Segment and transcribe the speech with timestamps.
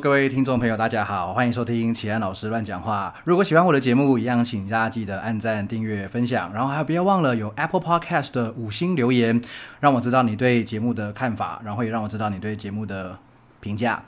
[0.00, 3.14] 各位听众朋友，大家好，欢迎收听启安老师乱讲话。
[3.24, 9.38] 如果喜欢我的节目，一样请大家记得按赞、订阅、分享，然后还不要忘了有 Apple Podcast 的五星留言，
[9.80, 13.18] 让我知道你对节目的看法，然后也让我知道你对节目的
[13.60, 14.02] 评价。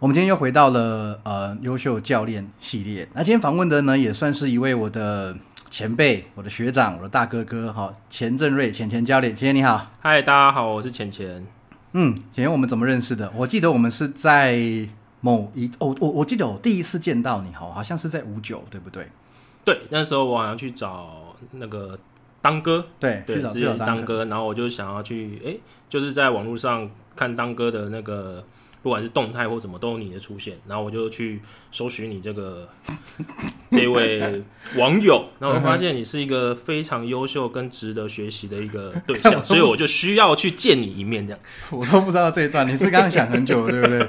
[0.00, 5.34] 我们今天又回到了呃优秀教练系列，那今天访问的呢，也算是一位我的
[5.70, 9.92] 前辈、我的学长、我的大哥哥，哈，钱正瑞，钱钱教练，钱钱你好。
[10.00, 11.46] 嗨，大家好，我是钱钱。
[11.94, 13.32] 嗯，前我们怎么认识的？
[13.34, 14.58] 我记得我们是在
[15.22, 19.06] 某一哦，我我记得我第一次见到你，哈，好像是在五九，对不对？
[19.64, 21.96] 对，那时候我好像去找那个
[22.40, 25.56] 当哥，对，对，去找之前去找当哥，然后我就想要去，哎，
[25.88, 28.44] 就是在网络上看当哥的那个，
[28.82, 32.68] 不管是动态或什么，都有你的出现，然后我就去搜寻你这个
[33.70, 34.42] 这位
[34.76, 41.40] 网友，然后我发现你是一个非常优秀跟值得学习的一个对象， 所以我就需要去见你一面，这样。
[41.70, 44.08] 我都不知道这一段，你是刚刚想很久，对不对？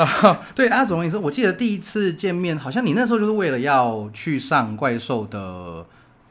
[0.04, 5.84] 啊，对啊，总而言之，我记得第一次见面，好像你那时候就是为了要去上怪兽的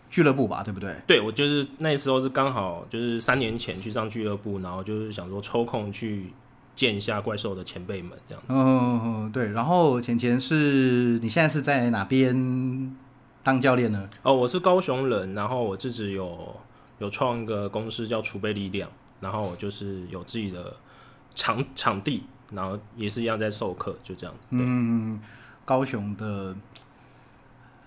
[0.09, 0.95] 俱乐部吧，对不对？
[1.05, 6.33] 对，我就是那时候是刚好就是三年前去上俱乐部，然后就是想说抽空去
[6.75, 8.47] 见一下怪兽的前辈们这样子。
[8.49, 9.51] 嗯，对。
[9.51, 12.95] 然后钱钱是你现在是在哪边
[13.43, 14.09] 当教练呢？
[14.23, 16.55] 哦，我是高雄人，然后我自己有
[16.97, 18.89] 有创一个公司叫储备力量，
[19.19, 20.75] 然后我就是有自己的
[21.35, 25.19] 场场地，然后也是一样在授课，就这样嗯，
[25.65, 26.55] 高雄的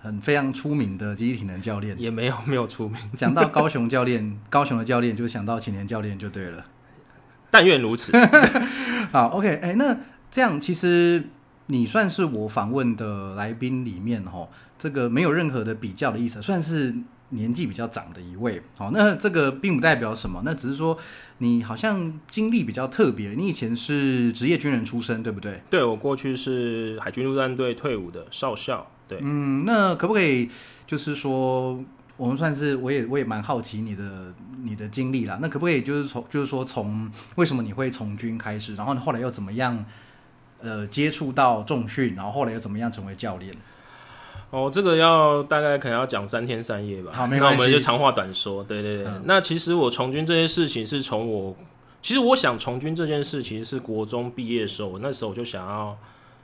[0.00, 1.98] 很非常出名的肌体能教练。
[1.98, 6.64] 也没有没有出名，讲到高雄教练， 高雄的教练就想到青年教练就对了。
[7.50, 8.12] 但愿如此。
[9.12, 9.96] 好，OK，哎、那
[10.30, 11.22] 这样其实
[11.66, 16.94] 你算是我访问的来宾里面哈，这个没有任何的比较的意思，算是
[17.32, 18.62] 年纪比较长的一位。
[18.76, 20.96] 好，那这个并不代表什么，那只是说
[21.38, 25.60] 你好像经历比较特别，你以前是职业军人出身，对不对？
[25.68, 29.18] 对我过去是海军陆战队退伍的少校，对。
[29.22, 30.48] 嗯，那可不可以
[30.86, 31.82] 就是说，
[32.16, 35.38] 我们算是我也我也蛮好奇你的你的经历啦。
[35.40, 39.84] 那可不可以就是从就是说从为什么你会从军开始，然后后来又怎么样
[40.60, 43.52] 呃接触到重训，然后后来又怎么样成为教练？
[44.52, 47.10] 哦，这个要大概可能要讲三天三夜吧。
[47.14, 48.62] 好那我们就长话短说。
[48.62, 51.56] 对对对，嗯那其实我从军这些事情是从我，
[52.02, 55.96] 其实我想从军这件事其实是国中毕业的时候，我那时候我就想要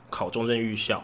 [0.09, 1.03] 考中正预校。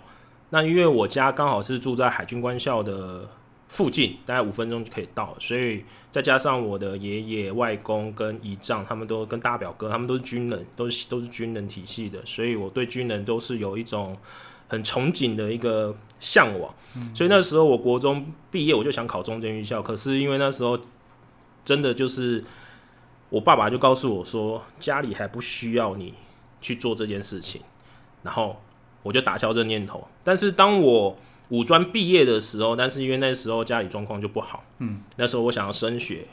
[0.49, 3.29] 那因为我家刚好是住在海军官校的
[3.67, 14.17] 附近，大概五分钟就可以到，所以再加上我的爷爷、外公跟姨丈，他们都跟大表哥，他们都是军人，都是都是军人体系的，所以我对军人都是有一种
[14.67, 16.73] 很憧憬的一个向往。
[17.13, 20.79] 所以那时候我国中毕业，我就想考中间预校，可是因为那时候
[21.63, 22.43] 真的就是
[23.29, 26.15] 我爸爸就告诉我说，家里还不需要你
[26.61, 27.61] 去做这件事情，
[28.23, 28.59] 然后
[29.03, 30.07] 我就打消这念头。
[30.23, 31.15] 但是当我
[31.49, 36.25] 五专毕业的时候，但是因为那时候家里状况就不好，嗯，那时候我想要升学，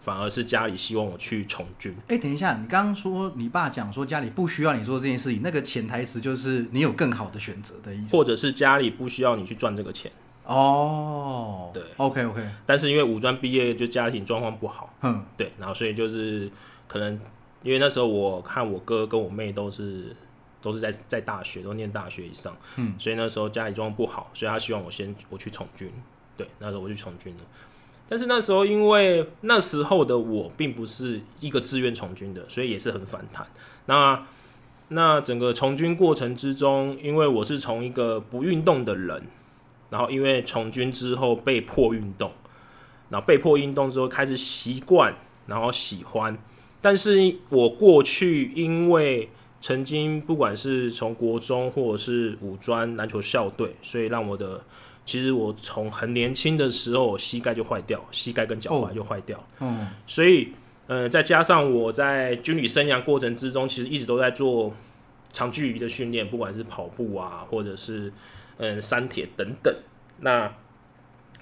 [0.00, 1.94] 反而是家里希望我去从军。
[2.08, 8.16] 哎、等一下，你刚刚说你爸讲说家里不需要你做这件事情，那个潜台词就是你有更好的选择的意思。
[8.16, 10.10] 或者是家里不需要你去赚这个钱，
[10.44, 16.50] 哦，对，OK OK，但是因为五专毕业就家庭状况不好，嗯，对，然后所以就是
[16.86, 17.20] 可能
[17.62, 20.16] 因为那时候我看我哥跟我妹都是
[20.62, 25.90] 都是在在大学都念大学以上，嗯，所以那时候家里状况不好，所以他希望我先我去从军，
[26.36, 27.40] 对，那时候我去从军了。
[28.08, 33.46] 但是那时候因为那时候的我并不是一个自愿从军的，所以也是很反弹。
[33.86, 34.26] 那
[34.88, 39.22] 那整个从军过程之中，因为我是从一个不运动的人，
[39.90, 42.32] 然后因为从军之后被迫运动，
[43.10, 45.14] 然后被迫运动之后开始习惯，
[45.46, 46.38] 然后喜欢。
[46.80, 49.28] 但是我过去因为
[49.60, 54.62] 曾经不管是从国中或者是武专篮球校队，所以让我的
[55.08, 59.42] 其实我从很年轻的时候我膝盖就坏掉，膝盖跟脚踝就坏掉。
[59.58, 60.52] 嗯，所以，
[60.86, 64.70] 呃，再加上我在军旅生涯过程之中，其实一直都在做
[65.32, 68.12] 长距离的训练，不管是跑步啊，或者是
[68.58, 69.74] 嗯山铁等等。
[70.20, 70.52] 那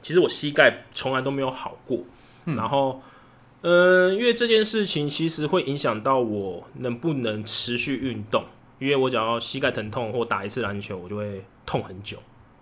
[0.01, 1.99] 其实我膝盖从来都没有好过，
[2.45, 3.03] 然后，
[3.63, 8.45] 呃，因为这件事情其实会影响到我能不能持续运动，
[8.79, 12.17] 因为我只要膝盖疼痛或打一次篮球，我就会痛很久。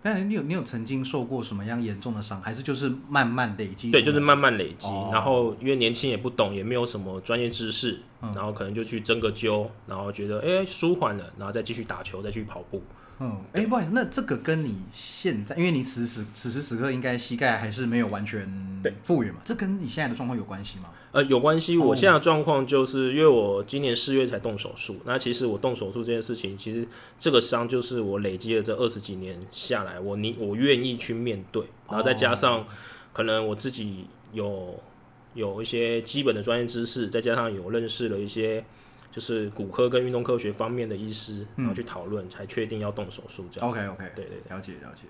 [0.07, 3.91] 那你有你有曾经受过什么样严重的伤，还是就是慢慢累积？
[3.91, 4.87] 对，就是慢慢累积。
[4.89, 12.83] 哦然后因为年轻也不懂，也没有什么专业知识，然后可能就去针个灸，然后觉得哎、舒缓了，然后再继续打球，再去跑步。
[13.21, 18.49] 嗯，哎、不好意思，那这个跟你现在，因为你此时此时此刻应该膝盖还是没有完全
[18.83, 20.91] 对复原嘛，这跟你现在的状况有关系吗？
[21.13, 21.77] 呃，有关系。
[21.77, 26.87] 哦我现在的状况就是因为我今年四月才动手术，那其实我动手术这件事情，其实
[27.19, 32.67] 这个伤就是我累积了这二十几年下来，我你我愿意去面对，然后再加上
[33.13, 34.75] 可能我自己有
[35.35, 38.65] 有一些基本的专业知识，再加上有认识了一些
[39.15, 43.71] 就是骨科跟运动科学方面的医师，然后去讨论，才确定要动手术这样。
[43.71, 45.03] OK OK，对对了解了解。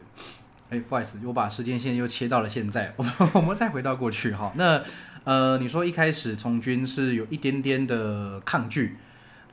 [0.69, 4.53] 哎、不好意思，我把时间线又切到了现在，我们 我们再回到过去哈。
[4.56, 4.83] 那
[5.25, 8.97] 呃，你说一开始从军是有一点点的抗拒，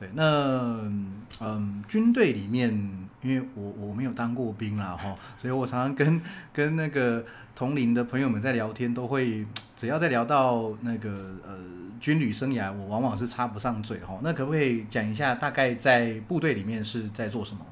[0.02, 0.82] 对，那
[1.40, 2.70] 嗯，军队里面，
[3.22, 6.20] 因为我我没有当过兵啦哈，所以我常常跟
[6.52, 9.46] 跟那个同龄的朋友们在聊天，都会
[9.76, 11.08] 只要在聊到那个
[11.46, 11.56] 呃
[12.00, 14.18] 军旅生涯，我往往是插不上嘴哈。
[14.24, 17.64] 那可不可以讲一下，大概在部队里面是在做什么？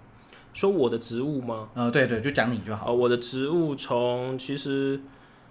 [0.54, 1.68] 说我的职务吗？
[1.74, 2.92] 呃，对对，就讲你就好。
[2.92, 5.00] 哦，我的职务从其实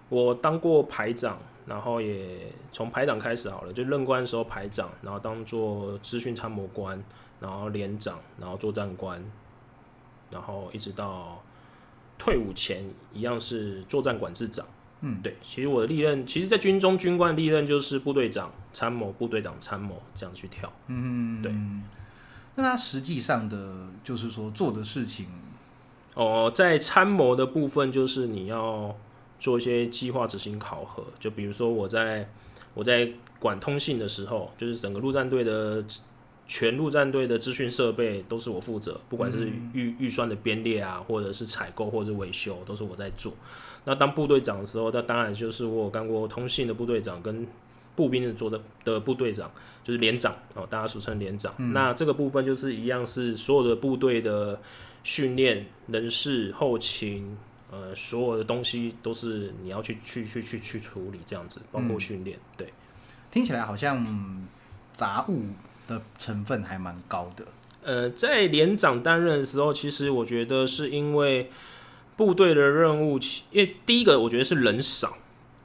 [0.07, 7.01] 我当过排长，然后也从排长开始好了，就任官的时候排长，然后当做资讯参谋官，
[7.39, 9.23] 然后连长，然后作战官，
[10.31, 11.39] 然后一直到
[12.17, 12.83] 退伍前
[13.13, 14.65] 一样是作战管制长。
[15.01, 20.73] 嗯，对，其实我的历任，其实，在军中军官的历任就是部队长、参谋、部队长、参谋这样去跳。
[20.87, 21.53] 嗯，对。
[22.55, 25.27] 那他实际上的就是说做的事情，
[26.15, 28.93] 哦，在参谋的部分，就是你要
[29.39, 31.03] 做一些计划执行考核。
[31.19, 32.29] 就比如说我在
[32.73, 33.09] 我在
[33.39, 35.83] 管通信的时候，就是整个陆战队的
[36.47, 43.33] 全陆战队的资讯设备都是我负责，不管是预预算的编列啊，或者是采购或者维修，都是我在做。
[43.85, 47.47] 那当部队长的时候，那当然就是我有干过通信的部队长跟
[47.95, 49.51] 步兵的做的的部队长，
[49.83, 51.53] 就是连长哦，大家俗称连长。
[51.73, 54.59] 那这个部分就是一样是所有的部队的
[55.03, 57.37] 训练、人事、后勤，
[57.71, 62.37] 呃，所有的东西都是你要去去去去去处理这样子，包括训练。
[62.57, 62.73] 对，
[63.31, 64.47] 听起来好像
[64.93, 65.43] 杂物
[65.87, 67.45] 的成分还蛮高的。
[67.83, 71.49] 呃，在连长担任的时候，其实我觉得是因为
[72.17, 75.17] 部队的任务，其因为第一个我觉得是人少。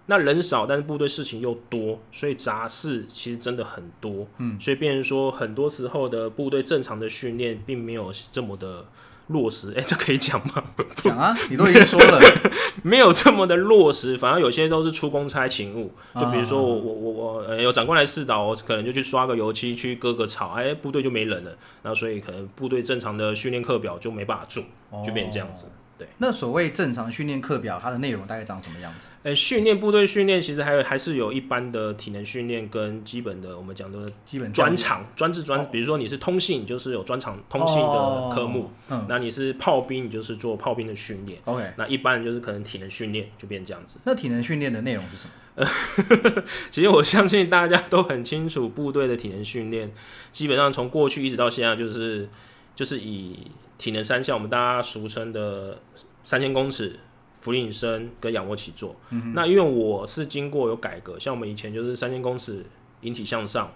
[0.06, 4.26] 那人少，但是部队事情又多，所以杂事其实真的很多。
[4.36, 8.86] 嗯，所以变成说，很多时候的部队正常的训练并没有这么的
[9.28, 9.72] 落实。
[9.76, 10.62] 哎、这可以讲吗？
[10.96, 12.20] 讲啊，你都已经说了，
[12.82, 15.92] 没有这么的落实，反而有些都是出公差勤务。
[16.12, 21.56] 啊就比如说我我我我、呃、有长官来试导，我可能就去刷个油漆，去割个草，哎，部队就没人了。
[21.82, 24.62] 那所以可能部队正常的训练课表就没办法做，
[25.04, 25.66] 就变成这样子。
[25.96, 29.08] 对，那所谓正常训练课表，它的内容大概长什么样子？
[29.22, 41.38] 呃，训练部队训练其实还有还是有一般的体能训练跟基本的我们讲的基本专长专制专，哦比如说你是通信，你就是有专长通信的科目；嗯那你是炮兵，你就是做炮兵的训练。
[41.44, 41.72] ，OK。
[41.76, 43.98] 那一般人就是可能体能训练就变这样子。
[44.04, 45.32] 那体能训练的内容是什么？
[46.72, 49.92] 其实我相信大家都很清楚，部队的体能训练
[50.32, 52.28] 基本上从过去一直到现在，就是
[52.74, 53.46] 就是以
[53.84, 55.78] 体能三项，我们大家俗称的
[56.22, 56.98] 三千公尺、
[57.42, 58.96] 俯卧撑跟仰卧起坐。
[59.10, 62.64] 嗯那因为我是经过有改革，像我们以前就是三千公尺
[63.02, 63.70] 引体向上、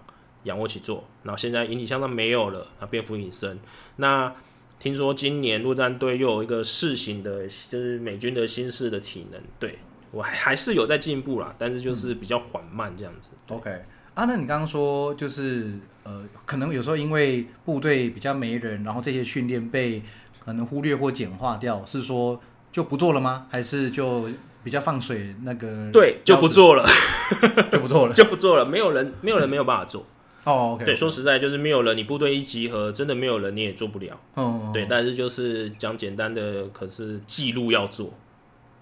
[0.45, 3.59] 仰卧起坐，然后现在引体向上没有了，啊变俯卧撑。
[3.97, 4.35] 那
[4.79, 9.79] 听说今年陆战队又有一个试行的，就是美军的新式的体能，对
[10.11, 13.29] 我还还是有在进步啦，但是就是比较缓慢这样子。
[13.49, 13.71] OK
[14.15, 15.75] 啊，那你刚刚说就是
[16.09, 20.03] 呃，可能有时候因为部队比较没人，然后这些训练被
[20.43, 22.41] 可能忽略或简化掉，是说
[22.73, 23.47] 就不做了吗？
[23.53, 24.27] 还是就
[24.65, 25.91] 比较放水那个？
[25.93, 26.87] 对，就不，做了，
[27.71, 28.15] 就不做了。
[28.15, 30.07] 就不做了，没有人，没有人没有办法做。
[30.45, 34.19] 哦对，说实在就是没有人，你部队一集合，真的没有人你也做不了。
[34.33, 38.15] 哦，对，但是就是讲简单的，可是记录要做，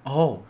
[0.05, 0.43] 哦，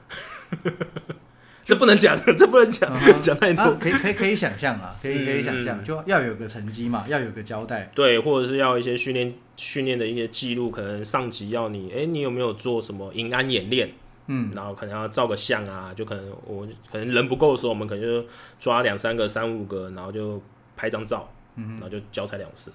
[1.66, 3.62] 这不能讲， 这不能讲 讲太多。
[3.62, 7.90] 啊，可以可以可以想象啊，可以可以想象，嗯就要有个成绩嘛，要有个交代。
[7.94, 13.90] 对，或者是要一些训练训练的一些记录，可能上级要你，哎、你有没有做什么营安演练？
[14.28, 18.24] 嗯，然后可能要照个相啊，就可能我可能人不够的时候，我们可能就
[18.60, 20.40] 抓两三个、三五个，然后就
[20.76, 22.72] 拍张照，嗯，然后就交差两次。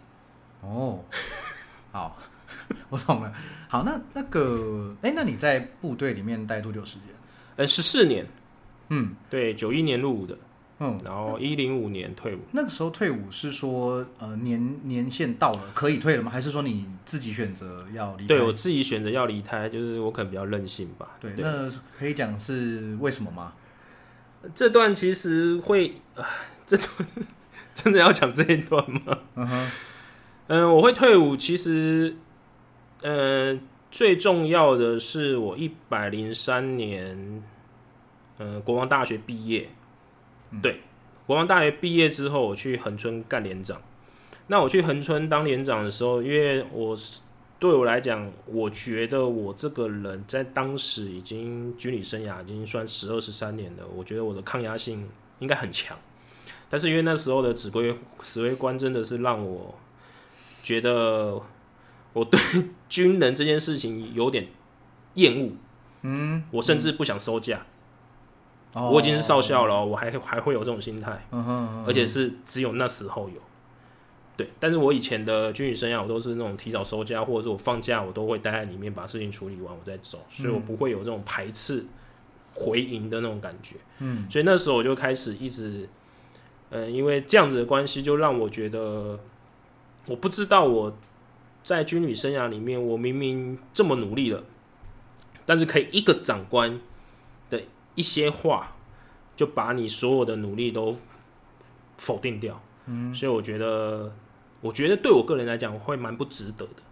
[0.62, 1.00] 哦，
[1.92, 2.18] 好，
[2.90, 3.32] 我懂了。
[3.68, 7.06] 好，那那个，哎，那你在部队里面待多久时间？
[7.58, 8.26] 呃，十四年，
[8.94, 10.38] 嗯对，九一年入伍的，
[10.80, 12.40] 嗯，然后一零五年退伍。
[12.52, 16.30] 那个时候退伍是说，呃，年年限到了可以退了吗？
[16.30, 18.28] 还是说你自己选择要离开？
[18.28, 21.18] 对我自己选择要离开，就是我可能比较任性吧。
[21.22, 23.54] 对，那可以讲是为什么吗？
[24.54, 26.26] 这段其实会，啊，
[26.68, 26.90] 这段
[27.74, 29.20] 真的要讲这一段吗？
[29.36, 29.72] 嗯哼，
[30.48, 32.16] 嗯，我会退伍，其实，
[33.04, 37.44] 嗯，最重要的是我一百零三年，
[38.42, 39.70] 嗯，国王大学毕业，
[40.64, 40.82] 对，
[41.28, 43.80] 国王大学毕业之后，我去恒春干连长。
[44.48, 47.22] 那我去恒春当连长的时候，因为我是
[47.60, 55.08] 对我来讲，我觉得我这个人在当时已经军旅生涯已经算十二十三年了，我觉得我的抗压性
[55.38, 55.96] 应该很强。
[56.68, 59.78] 但是因为那时候的指挥指挥官真的是让我
[60.64, 61.40] 觉得
[62.14, 62.40] 我对
[62.90, 64.48] 军人这件事情有点
[65.14, 65.52] 厌恶，
[66.02, 67.66] 嗯，我甚至不想收假。
[68.74, 71.86] 哦我已经是少校了哦，我还还会有这种心态，嗯哼，嗯哼。
[71.88, 73.36] 而且是只有那时候有。
[74.38, 81.86] 对，但是我以前的军旅生涯，我都是那种提早收假，或者是我放假，我都会待在里面把事情处理完，我再走，所以我不会有这种排斥
[82.56, 83.76] 回营的那种感觉。
[84.00, 85.88] 嗯，所以那时候我就开始一直，
[86.70, 89.20] 呃，因为这样子的关系，就让我觉得，
[90.08, 90.98] 我不知道我
[91.62, 94.44] 在军旅生涯里面，我明明这么努力了，
[95.46, 96.80] 但是可以一个长官的
[97.96, 98.76] 一些话，
[99.36, 100.96] 就把你所有的努力都
[101.98, 102.62] 否定掉。
[102.86, 104.12] 嗯，所以我觉得，
[104.62, 106.84] 我觉得对我个人来讲会蛮不值得的。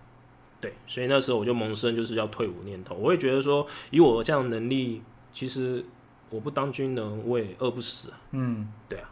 [0.61, 2.95] 对，所以那时候我就萌生就是要退伍念头。
[2.95, 5.01] 我也觉得说，以我这样的能力，
[5.31, 5.83] 其实
[6.29, 8.19] 我不当军人，我也饿不死啊。
[8.31, 9.09] 嗯，对啊，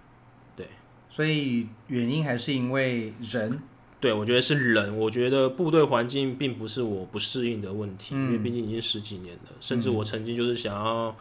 [0.58, 0.68] 对，
[1.10, 3.62] 所以原因还是因为人，
[4.02, 4.98] 对，我觉得是人。
[4.98, 9.52] 我觉得部队环境并不是我不适应的问题，嗯因为毕竟已经十几年了。
[9.62, 11.16] 甚至我曾经就是想要，嗯、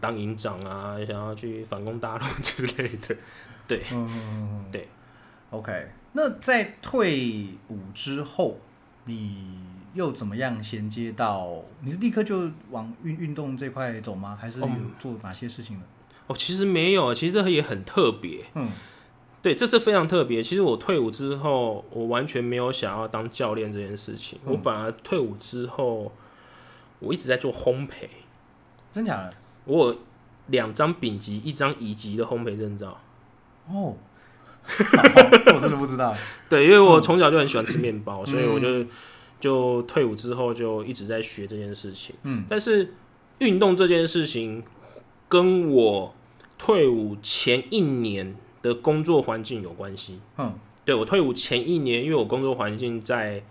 [0.00, 3.16] 当营长啊，想要去反攻大陆之类的。
[3.68, 4.88] 对，嗯，对
[5.50, 5.88] ，OK。
[6.12, 8.58] 那在退伍之后，
[9.04, 9.58] 你
[9.94, 11.62] 又怎么样衔接到？
[11.80, 14.38] 你是立刻就往运运动这块走吗？
[14.40, 14.60] 还是
[14.98, 15.82] 做哪些事情呢？
[16.28, 18.44] 哦，其实没有，其实这也很特别。
[18.54, 18.70] 嗯
[19.42, 20.42] 对，这这非常特别。
[20.42, 26.10] 其实我退伍之后，我完全没有想要当教练这件事情，嗯我反而退伍之后，
[26.98, 28.08] 我一直在做烘焙。
[28.90, 29.34] 真假的？
[29.66, 29.98] 我有
[30.46, 32.98] 两张丙级、一张乙级的烘焙证照。
[33.68, 33.94] 哦，
[35.44, 36.14] 这 我真的不知道。
[36.48, 38.84] 对，因为我从小就很喜欢吃面包，嗯 所以我就
[39.38, 42.14] 就退伍之后就一直在学这件事情。
[42.22, 42.94] 嗯，但是
[43.38, 44.62] 运动这件事情
[45.28, 46.14] 跟我
[46.56, 50.20] 退伍前一年的工作环境有关系。
[50.38, 53.42] 嗯对我退伍前一年，因为我工作环境在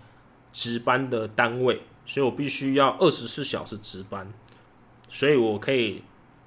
[0.54, 4.26] 值班的单位，所以我必须要二十四小时值班，
[5.08, 6.02] 所以我可以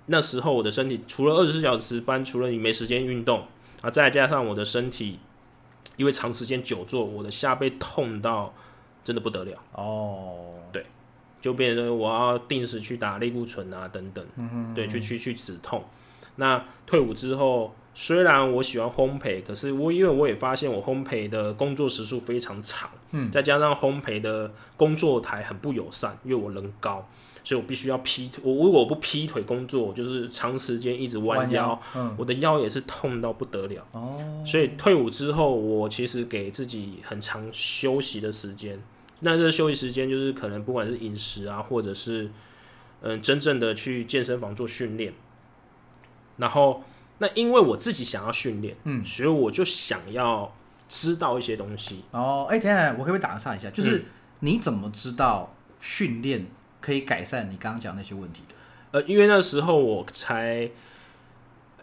[0.07, 3.45] 那时候我的身体除了二十四小时值班，除了你没时间运动
[3.81, 5.19] 啊，再加上我的身体
[5.97, 8.53] 因为长时间久坐，我的下背痛到
[9.03, 10.85] 真的不得了，哦，对。
[11.41, 15.81] 就变成我要定时去打类固醇啊等等，对，去去去止痛。
[16.35, 27.07] 那退伍之后，虽然我喜欢烘焙，可是我因为我也发现我烘焙的工作时数非常长，嗯，再加上烘焙的工作台很不友善，因为我人高，
[27.43, 28.41] 所以我必须要劈腿。
[28.43, 33.85] 我如果不劈腿工作，我就是长时间一直弯腰，，嗯，我的腰也是痛到不得了。
[33.91, 38.79] 哦，所以退伍之后，我其实给自己很长休息的时间。
[39.21, 42.29] 那这个休息时间就是可能不管是饮食啊，或者是
[43.01, 45.13] 嗯真正的去健身房做训练。
[46.37, 46.83] 然后，
[47.17, 50.55] 那因为我自己想要训练，嗯，所以我就想要
[50.87, 52.03] 知道一些东西。
[52.11, 53.69] 哦，哎，等一下，我可不可以打个岔一下？
[53.71, 54.05] 就是
[54.39, 56.47] 你怎么知道训练
[56.81, 58.55] 可以改善你刚刚讲那些问题的？
[58.91, 60.69] 呃，因为那时候我才，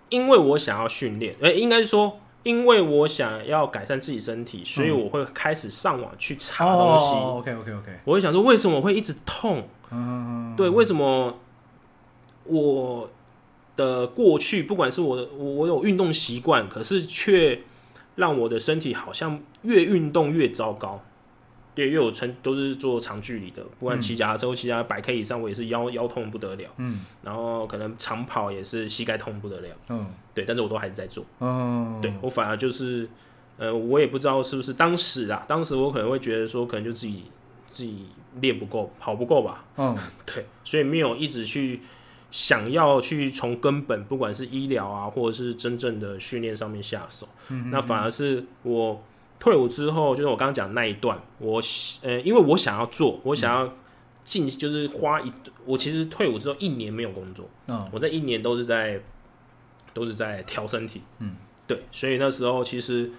[0.09, 7.15] 因为我想要训练，呃，应该是说，因为我想要改善自己身体，所以我会开始上网去查东西。
[7.15, 9.69] 哦，OK OK OK，我会想说，为什么我会一直痛？
[9.91, 11.39] 嗯，对，为什么
[12.45, 13.09] 我
[13.77, 17.61] 的过去，不管是我的我我有运动习惯，可是却
[18.17, 21.03] 让我的身体好像越运动越糟糕。
[21.77, 26.69] 对，因为我曾都是做长距离的，不管骑脚踏车或骑到百 K 以上，我也是腰腰痛不得了。
[26.79, 29.69] 嗯然后可能长跑也是膝盖痛不得了。
[29.91, 31.23] 嗯对，但是我都还是在做。
[31.41, 33.07] 嗯，对我反而就是，
[33.59, 37.25] 呃，我也不知道是不是当时啊，当时我可能会觉得说，可能就自己
[37.71, 38.07] 自己
[38.41, 39.63] 练不够，跑不够吧。
[39.77, 41.81] 嗯 对，所以没有一直去
[42.31, 47.29] 想要去从根本，不管是医疗啊，或者是真正的训练上面下手。
[47.49, 49.03] 嗯，那反而是我
[49.39, 51.61] 退伍之后，就是我刚刚讲那一段，我
[52.03, 53.73] 呃，因为我想要做，我想要
[54.25, 55.33] 进，就是花一，
[55.65, 59.01] 我其实退伍之后一年没有工作，嗯我在一年都是在
[59.95, 61.03] 都是在调身体。
[61.19, 63.11] 嗯，对，所以那时候其实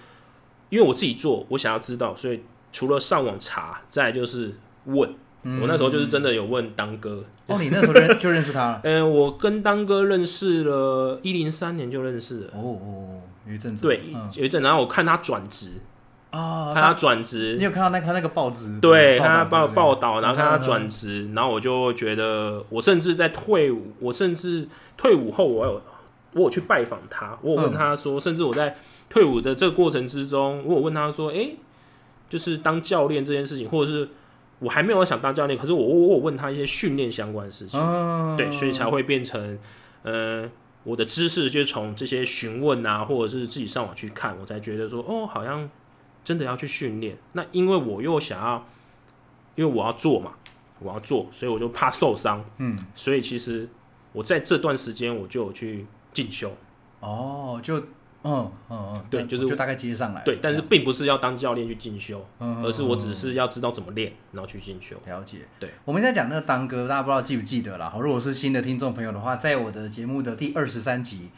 [0.69, 4.55] 因为我自己做，我想要知道，所以除了上网查，再就是
[4.85, 5.09] 问。
[5.43, 8.81] 嗯我那时候就是真的有问当哥，哦，你那时候认就认识他了。
[8.83, 15.69] 嗯、我跟当哥认识了一零三年就认识了，哦哦，有一阵子，对，嗯有一阵，然后我看他转职，
[16.31, 17.55] 啊，看他他转职。
[17.57, 18.79] 你，有看到那个他那个报纸？
[18.79, 24.67] 对，看他报报道，然后看他嗯转职，然后我就觉得，我甚至在退伍，我甚至
[24.97, 25.81] 退伍后，我有
[26.33, 27.73] 我有去拜访他，我有问嗯。
[27.73, 28.75] 他说，甚至我在
[29.09, 31.55] 退伍的这个过程之中，我有问他说，诶，
[32.29, 34.09] 就是当教练这件事情，或者是
[34.59, 39.57] 我还没有想当教练，可是我我我有问他一些训练相关的事情，嗯，对，所以才会变成，
[40.03, 40.49] 呃，
[40.83, 45.69] 我的知识就是从这些询问啊，或者是自己上网去看，我才觉得说，哦，好像
[46.27, 47.15] 真的要去训练。
[47.31, 48.67] 那因为我又想要，
[49.55, 50.33] 因为我要做嘛，
[50.81, 53.69] 我要做，所以我就怕受伤，嗯，所以其实
[54.11, 56.51] 我在这段时间我就有去进修，
[56.99, 57.79] 哦，就
[58.23, 64.97] 嗯嗯嗯，对就是就大概接上来了，对，但是并不是要当教练去进修，嗯而是我只是要知道怎么练，然后去进修。
[65.05, 67.89] 了解，对，我们在讲那个当哥，大家不知道记不记得啦？
[67.89, 71.29] 好如果是新的听众朋友的话，在我的节目的第二十三集，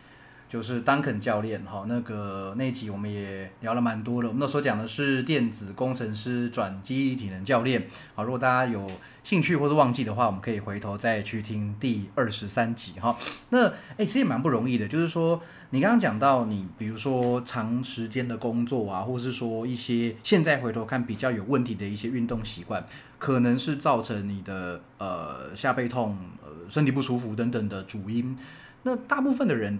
[0.49, 4.27] 就是当肯教练哈，那个那一集我们也聊了蛮多了。
[4.27, 7.87] 我们那时候讲的是电子工程师转机体能教练。
[8.15, 8.89] 好，如果大家有
[9.23, 13.15] 兴趣或是忘记的话，我们可以回头再去听第二十三集哈。
[13.51, 15.39] 那哎、其实也蛮不容易的，就是说
[15.69, 22.83] 你刚刚讲到你，比如说长时间的工作啊，或是说一些现在回头看比较有问题的一些运动习惯，
[23.19, 28.35] 可能是造成你的呃下背痛、呃身体不舒服等等的主因。
[28.81, 29.77] 那大部分的人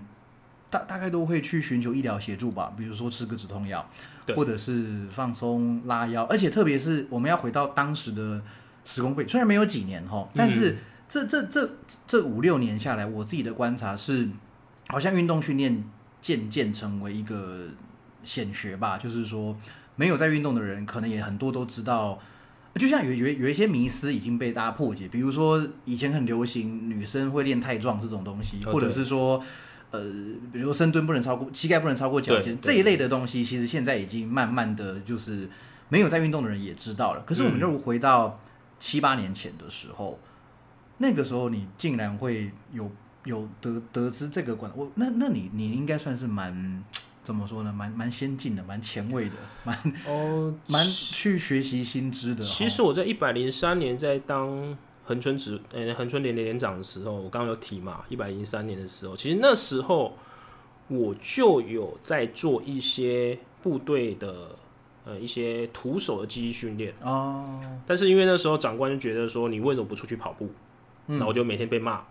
[0.69, 3.89] 大大概都会去寻求医疗协助吧，比如说吃个止痛药，
[4.25, 8.41] 对或者是放松拉腰，而且特别是我们要回到当时的
[8.85, 11.69] 时空背景，虽然没有几年哈，但是这这这
[12.07, 14.27] 这五六年下来，我自己的观察是，
[14.87, 15.83] 好像运动训练
[16.21, 17.65] 渐渐成为一个
[18.23, 19.57] 显学吧，就是说
[19.95, 22.19] 没有在运动的人，可能也很多都知道。
[22.75, 29.43] 就像有有有一些迷思已经被大家破解，比如说以前很流行女生会练太壮这种东西，哦或者是说，
[29.91, 30.01] 呃，
[30.51, 35.49] 比如说深蹲不能超过膝盖不能超过脚尖这一类的东西，其实现在已经慢慢的就是
[35.89, 37.23] 没有在运动的人也知道了。
[37.25, 38.39] 可是我们嗯就回到
[38.79, 40.19] 七八年前的时候，
[40.99, 42.91] 那个时候你竟然会有
[43.25, 46.83] 有得得知这个管，我那那你你应该算是蛮
[47.23, 47.73] 怎么说呢？
[47.73, 52.43] 蛮蛮先进的，蛮前卫的，蛮哦，蛮去学习新知的。
[52.43, 54.77] 其实我在一百零三年在当
[55.09, 60.15] 恒春指呃恒春连连连长的时候，我刚刚有提嘛，一百零三年的时候，其实那时候
[60.87, 64.55] 我就有在做一些部队的
[65.05, 70.51] 呃一些徒手的记忆训练，哦，但是因为那时候长官就觉得说你为什么不出去跑步，
[71.07, 71.19] 嗯。
[71.25, 72.03] 我就每天被骂。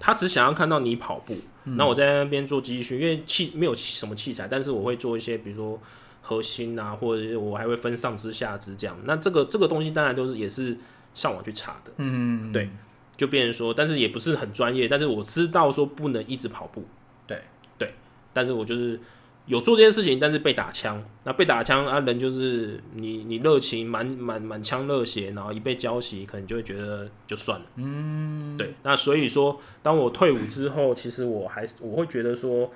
[0.00, 1.76] 他只想要看到你跑步，嗯。
[1.76, 5.78] 那我在那边做记忆训，因为器没有什么器材，但是我会做一些，比如说
[6.22, 8.98] 核心啊，或者是我还会分上肢、下肢这样。
[9.04, 10.78] 那这个这个东西当然都是也是
[11.14, 12.68] 上网去查的，嗯，对
[13.16, 16.84] 就变成说，但是也不是很专业，但是我知道说不能一直跑步，
[17.26, 17.40] 对。
[17.78, 17.92] 对，
[18.32, 18.98] 但是我就是
[19.46, 32.72] 有做这件事情，但是被打枪，那被打枪啊，人就是你你热情满满满腔热血，然后一被浇熄，可能就会觉得就算了，嗯，对，那所以说，当我退伍之后，其实我还我会觉得说，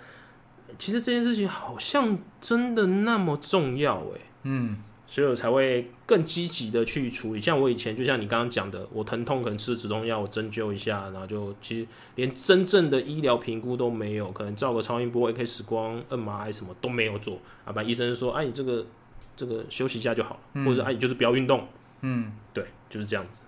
[0.79, 4.77] 其实这件事情好像真的那么重要哎、嗯
[5.11, 7.41] 所以我才会更积极的去处理。
[7.41, 18.87] 像我以前，就像你刚刚讲的，我疼痛可能吃止痛药，我针灸一下，然后就其实连真正的医疗评估都没有，可能照个超音波、X 光、MRI 什么都没有做啊，把医生说，哎、你这个
[19.35, 21.67] 这个休息一下就好，或者哎、你就是不要运动，
[22.03, 23.41] 嗯对，就是这样子。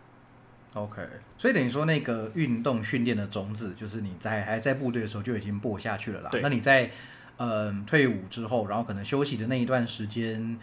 [0.77, 1.03] ，OK。
[1.37, 6.31] 所以等于说，那个运动训练的种子，就是你在还在部队的时候就已经播下去了啦。
[6.31, 6.91] 对那你在
[7.37, 10.59] 嗯、退伍之后，然后可能休息的那一段时间。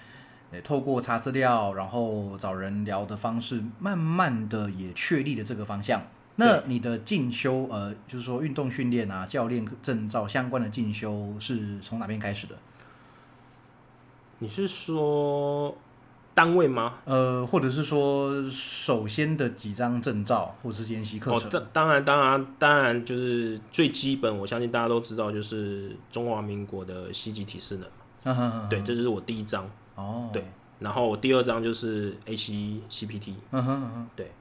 [0.52, 6.02] 呃透过查资料，然后找人聊的方式，慢慢的也确立了这个方向。
[6.40, 12.56] 那你的进修，呃，就是说运动训练啊、教练证照相关的进修是从哪边开始的？
[14.38, 15.76] 你是说
[16.36, 17.00] 单位吗？
[17.06, 21.50] 呃，或者是说首先的几张证照或是研习课哦，程？
[21.50, 27.78] 当当然，当然，当然，就是最基本，我相信大家都知道，就是中华民国的西级体适
[28.24, 29.68] 能对，这就是我第一章。
[29.98, 30.44] 哦，对，
[30.80, 33.34] 然后第二张就是 AC CPT。
[33.52, 34.32] 嗯哼嗯哼，对。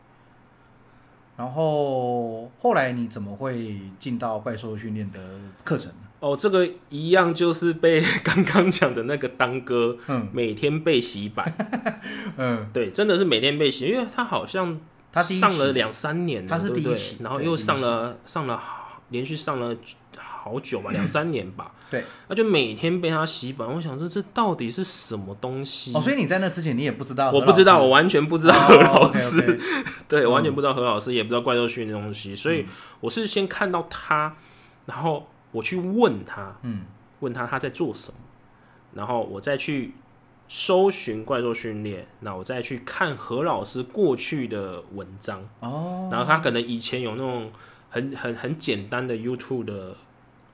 [1.37, 5.21] 然后后来你怎么会进到怪兽训练的
[5.65, 5.93] 课程？
[6.21, 10.29] 哦，这个一样就是被刚刚讲的那个当哥，嗯。
[10.33, 11.55] 每天被洗版，
[12.39, 14.81] 嗯，对，真的是每天被洗，因为他好像
[15.13, 19.77] 他上了两三年了，他是第一期然后又上了上了好连续上了
[20.47, 25.93] 好久吧，两三年吧，对，那就每天被他洗版，我想说这到底是什么东西？
[25.93, 29.59] 哦，所以你在那之前你也不知道我不知道，我完全不知道哦何老师，
[30.07, 32.65] 对，嗯完全不知道何老师，也不知道怪兽训练东西，所以
[33.01, 34.37] 我是先看到他，
[34.87, 36.83] 然后我去问他，嗯，
[37.19, 38.19] 问他他在做什么，
[38.95, 39.95] 然后我再去
[40.47, 47.51] 搜寻怪兽训练，那我再去看何老师过去的文章，哦，然后他可能以前有那种
[47.91, 49.97] 很很很简单的 YouTube 的，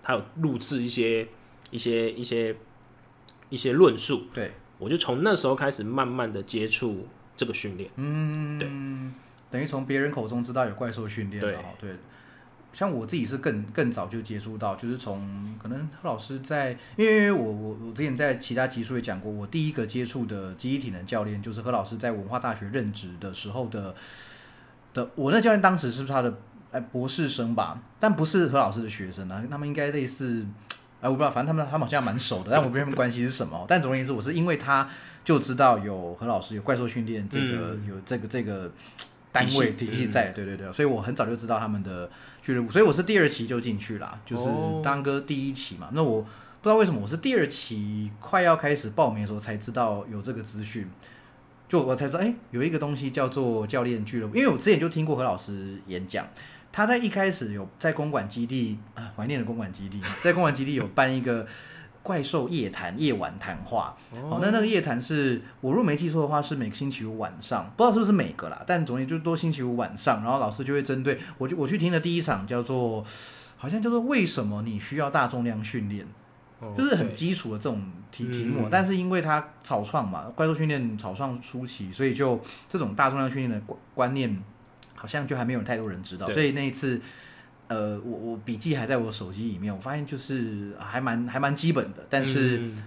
[0.03, 1.27] 他有录制一些
[1.71, 2.57] 一些一些
[3.49, 7.91] 一些论述，对，我就从那时候开始慢慢的接触这个训练。
[7.97, 8.69] 嗯，对，
[9.51, 11.91] 等于从别人口中知道有怪兽训练了哈，对。
[12.73, 23.95] 像我自己是更更早就接触到，就是从可能何老师在，因为我我我之前在其他集数也讲过，我第一个接触的记忆体能教练就是何老师在文化大学任职的时候的
[24.95, 26.35] 的，我那教练当时是不是他的
[26.72, 27.80] 哎博士生吧？
[28.00, 30.44] 但不是何老师的学生啊，他们应该类似，
[31.00, 33.64] 哎我不知道，反正他们他们好像蛮熟的，但我不知道他们关系是什么。
[33.68, 34.88] 但总而言之，我是因为他
[35.24, 38.72] 就知道有何老师有怪兽训练这个、有这个这个。
[39.35, 42.11] 单位体系在，对对对，所以我很早就知道他们的
[42.42, 45.88] 俱乐部，所以我是第二期就进去啦，就是哦当哥第一期嘛。
[45.92, 46.28] 那我不
[46.64, 50.87] 知道为什么我是第二期快要开始报名的时候才知道有这个资讯，
[51.66, 56.26] 就我才知道，哎、有一个东西叫做教练俱乐部，因为我之前就听过何老师演讲，
[56.72, 61.46] 他在一开始有在公馆基地啊，怀念的公馆基地， 在公馆基地有办一个。
[62.04, 73.04] 怪兽夜谈夜晚谈话，哦，那那个夜谈是我如果没记错的话，是每个星期五晚上，不知道是不是每个啦，但总之就多星期五晚上，然后老师就会针对我就我去听的第一场叫做，
[73.56, 76.04] 好像叫做为什么你需要大重量训练，
[76.58, 77.80] 哦就是很基础的这种
[78.11, 84.42] 题嗯题目，但是因为它草创嘛，怪兽训练草创初期，所以就这种大重量训练的观观念，
[85.03, 87.01] 好像就还没有太多人知道，所以那一次。
[87.69, 92.83] 呃，我我笔记还在我手机里面，我发现就是还蛮还蛮基本的，但是嗯。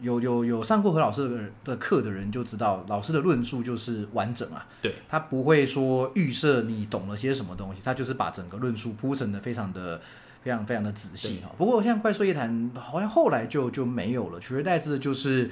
[0.00, 10.00] 有有有上过何老师的的课的人就知道，老师的论述就是完整啊，对，他不会说预设你懂了些什么东西，他就是把整个论述铺陈的非常的
[10.40, 11.50] 非常非常的仔细哈。
[11.58, 15.50] 不过像怪兽夜谈好像后来就就没有了，取而代之的就是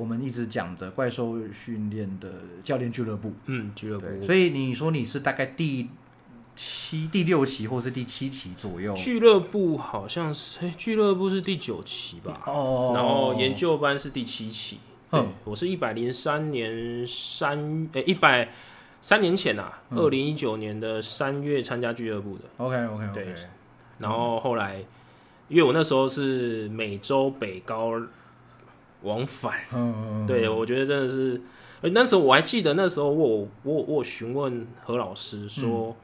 [0.00, 2.32] 我们一直讲的怪兽训练的
[2.64, 3.34] 教练俱乐部。
[3.44, 5.90] 嗯俱乐部，所以你说你是大概第
[6.56, 8.94] 七、第六期或是第七期左右？
[8.94, 12.92] 俱乐部好像是，哎俱乐部是第九期吧，哦。
[12.94, 14.78] 然后研究班是第七期。
[15.10, 18.48] 对嗯，我是一百零三年三，诶一百
[19.02, 19.98] 三年前呐，嗯。
[19.98, 22.44] 二零一九年的三月参加俱乐部的。
[22.56, 23.34] OK OK OK，对。
[23.98, 24.82] 然后后来，
[25.48, 27.92] 因为我那时候是每周北高
[29.02, 31.40] 往返，嗯嗯嗯，对我觉得真的是，
[31.80, 35.96] 呃那时候我还记得那时候我有我我询问何老师说。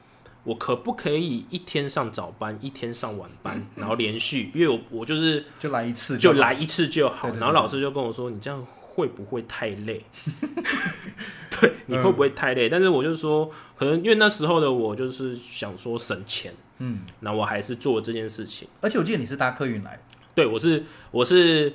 [0.43, 4.49] 我可不可以一天上早班，一天上晚班，然后连续？
[4.55, 7.27] 因为我我就是就来一次好就来一次就好。
[7.35, 10.01] 然后老师就跟我说：“你这样会不会太累？
[11.59, 18.69] 对，你会不会太累？”但是我就说，可能因为那时候的我就是想说省钱，嗯，那我还是做这件事情。
[18.79, 19.99] 而且我记得你是搭客运来，
[20.33, 21.73] 对我是我是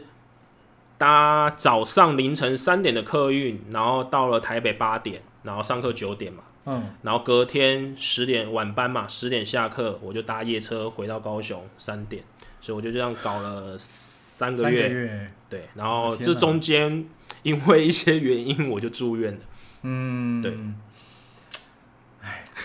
[1.02, 12.22] 搭早上凌晨三点的客运，然后到了台北八点，然后上课九点嘛，嗯，然后隔天十点晚班嘛，十点下课我就搭夜车回到高雄三点，
[12.60, 14.88] 所以我就这样搞了三个三月。
[14.88, 17.04] 个月，对，然后这中间
[17.42, 19.40] 因为一些原因我就住院了。
[19.82, 20.56] 嗯，对，哎，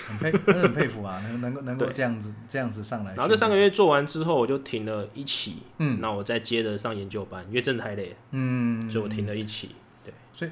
[0.07, 9.71] 很佩，真 的很佩服啊，能能够能够这样子这样子上来，然后这三个，月做完之后，我就停了一期，嗯那我再接着上研究班，因为真的太累了，嗯，所以我停了一期。
[10.03, 10.51] 对，所以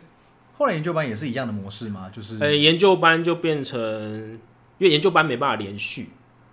[0.57, 2.09] 后来研究班也是一样的模式吗？
[2.13, 3.79] 就是呃，研究班就变成，
[4.77, 6.09] 因为研究班没办法连续，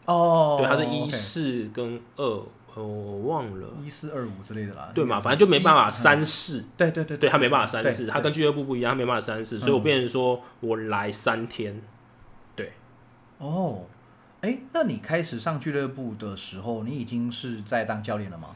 [0.07, 11.81] 哦，对，它是一四跟二，哦我忘了，一四二五之类的啦，对嘛，反正就没办法三四，对对对对他没办法三四，他跟俱乐部不一样，他没办法三四，所以我变成说我来三天，
[13.43, 13.85] 哦，
[14.41, 18.51] 哎，那你开始上俱乐部的时候，你已经是在当教练了吗？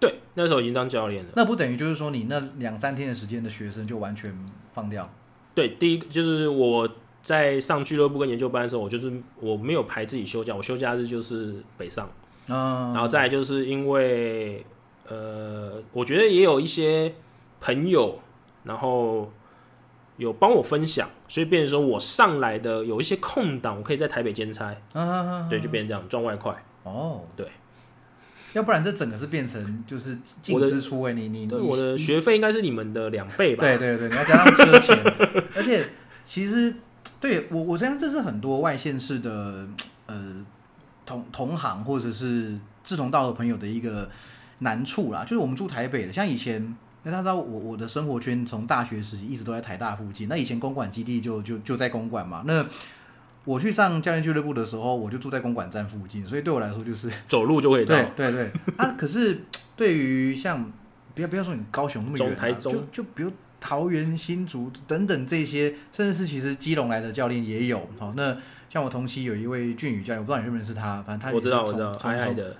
[0.00, 1.30] 对，那时候已经当教练了。
[1.36, 4.36] 那不等于就是说你那两三天的时间的学生就完全
[4.74, 5.08] 放掉？
[5.54, 6.88] 对，第一个就是我
[7.22, 12.10] 在上俱乐部跟研究班的时候，我就是我没有排自己休假，我休假日就是北上，
[12.48, 14.66] 嗯，然后再来就是因为
[15.08, 17.14] 呃，我觉得也有一些
[17.60, 18.18] 朋友，
[18.64, 19.32] 然后
[20.18, 26.64] 有帮我分享，所以变成说我上来的有一些空档，我可以在台北兼差，啊，对，就变成这样赚外快。
[26.84, 27.46] 哦，对，
[28.54, 33.60] 要不然这整个是变成就是净支出哎，你你你对我的学费应该是你们的两倍吧？
[33.60, 34.96] 对对对，你要加上车钱，
[35.54, 35.86] 而且
[36.24, 36.74] 其实
[37.20, 39.66] 对我我这样这是很多外县市的
[40.06, 40.34] 呃
[41.04, 44.08] 同同行或者是志同道合朋友的一个
[44.60, 46.74] 难处啦，就是我们住台北的，像以前。
[47.06, 52.42] 那大家知道我我的生活圈从大学时期一直都在台大附近，那以前公馆基地就就就在公馆嘛。
[52.44, 52.66] 那
[53.44, 57.94] 我去上教练俱乐部的时候，我就住在公馆站附近，所以对我来说就是 走路就会到。
[57.94, 58.96] 对对对啊。
[58.98, 59.42] 可是
[59.76, 60.68] 对于像
[61.14, 67.88] 不要不要说你高雄那么远、啊，台中就就比如桃园、新竹等等这些，甚至是其实基隆来的教练也有。
[68.00, 68.36] 好，那
[68.68, 72.56] 像我同期有一位俊宇教练，我不知道你认不认识他，反正他我知道，我知道，从从矮矮的，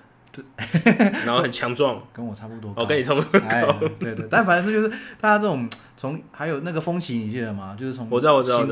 [1.25, 2.83] 然后很强壮， 跟我差不多高。
[2.83, 4.87] 我跟你差不多哎高。，对对，但反正就是
[5.19, 7.75] 大家这种从还有那个风旗，你记得吗？
[7.79, 8.63] 就是从我知道我知道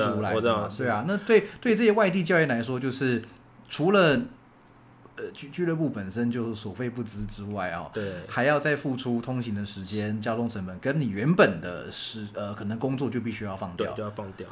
[0.77, 1.05] 对啊。
[1.07, 3.21] 那对对这些外地教练来说，就是
[3.67, 4.19] 除了
[5.15, 14.03] 呃俱俱乐部本身就是所费不赀之外哦，对，还要再付出通行的时间、交通成本，跟你原本的时呃可能工作就必须要放，掉就。
[14.03, 14.47] 要放掉。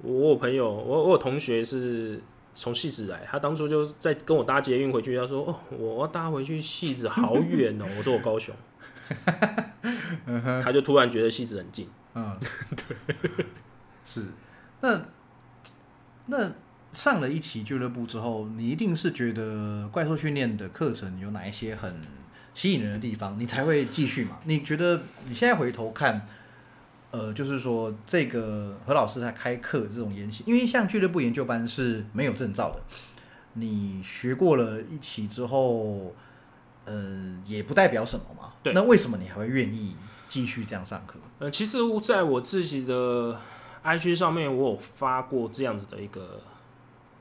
[0.00, 2.20] 我有朋友，我我有同学是
[2.60, 8.52] 从戏子来，他当初就在跟我搭捷运回去，他说：“哦，我要搭回去戏子好远哦。”我说：“我高雄。
[10.64, 11.88] ”他就突然觉得戏子很近。
[12.14, 12.36] 嗯，
[12.74, 13.46] 对，
[14.04, 14.26] 是。
[14.80, 15.00] 那
[16.26, 16.50] 那
[16.92, 22.02] 上了一期俱乐部之后，你一定是觉得怪兽训练的课程有哪一些很
[22.54, 24.36] 吸引人的地方，你才会继续嘛？
[24.46, 26.26] 你觉得你现在回头看，
[27.10, 32.80] 呃，就是说这个何老师在开课这种研习，因为像俱乐部研究班是没有证照的，
[33.54, 36.14] 你学过了一期之后，
[36.84, 38.52] 呃，也不代表什么嘛。
[38.62, 39.96] 对那为什么你还会愿意
[40.28, 41.18] 继续这样上课？
[41.38, 43.40] 呃，其实在我自己的
[43.82, 46.40] IG 上面，我有发过这样子的一个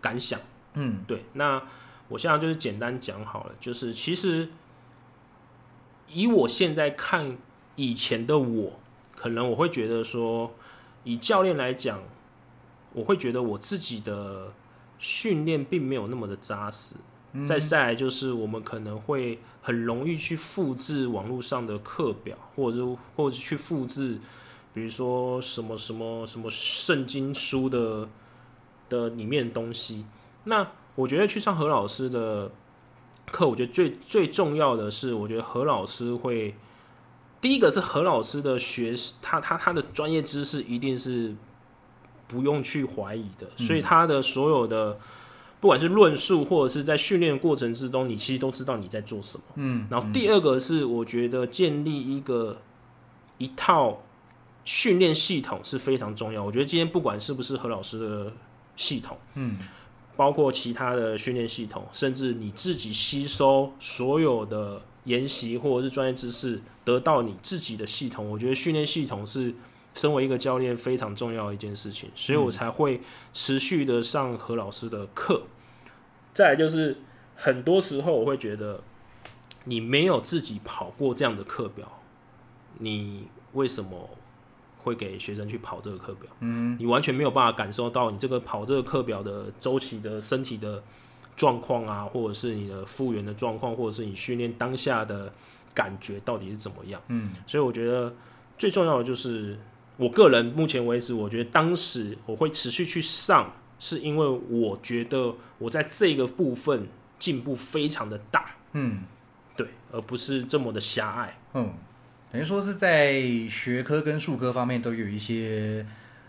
[0.01, 0.39] 感想。
[0.73, 1.61] 嗯对，那
[2.09, 4.49] 我现在就是简单讲好了，就是其实
[6.07, 7.37] 以我现在看
[7.75, 8.79] 以前的我，
[9.17, 10.53] 可能我会觉得说，
[11.03, 11.99] 以教练来讲，
[12.93, 14.53] 我会觉得我自己的
[14.99, 16.95] 训练并没有那么的扎实。
[17.45, 24.17] 再再来就是我们可能会很容易去复制网络上的课表，或者或者去复制，
[24.73, 28.07] 比如说什么什么什么圣经书的
[28.87, 30.05] 的里面的东西。
[30.45, 32.49] 那我觉得去上何老师的
[33.29, 36.55] 课，我觉得最最重要的是，我觉得何老师会
[37.39, 41.35] 第一个是何老师的学识，他他他的专业知识一定是
[42.27, 44.99] 不用去怀疑的，所以他的所有的
[45.59, 49.43] 不管是论述或者是在训练过程之中，你其实都知道你在做什么。
[49.55, 52.59] 嗯，然后第二个是，我觉得建立一个
[53.37, 54.01] 一套
[54.65, 56.43] 训练系统是非常重要。
[56.43, 58.33] 我觉得今天不管是不是何老师的
[58.75, 59.57] 系统，嗯，
[60.15, 68.29] 包括其他的训练系统，甚至你自己吸收所有的研习或者是专业知识，得到你自己的系统。
[68.29, 69.55] 我觉得训练系统是
[69.95, 73.01] 身为一个教练非常重要的一件事情，所以我才会
[73.33, 75.43] 持续的上何老师的课。
[76.33, 76.97] 再来就是
[77.35, 78.83] 很多时候我会觉得，
[79.63, 81.99] 你没有自己跑过这样的课表，
[82.79, 84.09] 你为什么
[84.83, 86.29] 会给学生去跑这个课表？
[86.41, 90.83] 嗯，你完全没有办法感受到你这个跑这个课表的周期的身体的
[91.37, 95.31] 状况啊，或者是你的复原的状况，或者是你训练当下的
[95.73, 97.01] 感觉到底是怎么样。
[97.07, 98.13] 嗯，所以我觉得
[98.57, 99.57] 最重要的就是，
[99.95, 106.87] 我个人目前为止，我觉得当时我会持续去上，是因为我觉得我在这个部分
[107.19, 109.03] 进步非常的大，嗯
[109.55, 111.37] 对，而不是这么的狭隘。
[111.53, 111.71] 嗯，
[112.31, 115.85] 等于说是在学科跟术科方面都有一些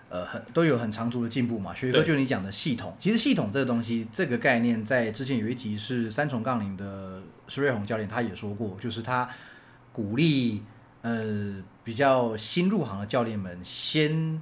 [0.09, 1.75] 呃很都有很长足的进步嘛。
[1.75, 9.29] 学科对就你讲的系统，其实系统这个东西这个概念，在之前有一集是三重杠铃的石瑞红教练他也说过，就是他
[9.93, 10.63] 鼓励
[11.03, 14.41] 呃比较新入行的教练们先。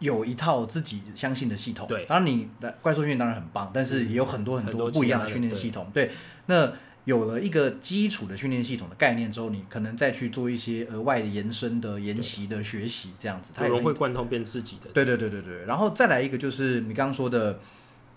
[0.00, 5.90] 有一套自己相信的系统，对当然你的怪兽训练当然很棒，但是也有很多很很多不一样的训练系统。
[5.92, 6.12] 对，
[6.46, 6.72] 那
[7.08, 14.90] 有了一个基础的训练系统的概念之后，你可能再去做一些额外的延伸的研习的学习，这样子，它融也会贯通变自己的。
[14.92, 17.58] 对对对对对，然后再来一个就是你刚刚说的，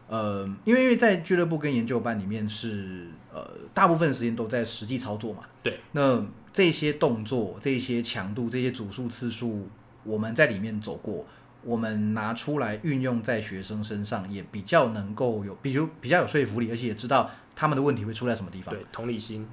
[0.09, 9.69] 呃，因为因为在俱乐部跟研究班里面是呃大部分时间都在实际操作嘛，对，那这些动作、这些强度、这些组数次数，
[10.03, 11.25] 我们在里面走过。
[11.63, 18.73] 我们拿出来运用在学生身上，也比较能够有，比如比较有说服力，而且也知道他们的问题会出在什么地方。
[18.73, 19.47] 对，同理心，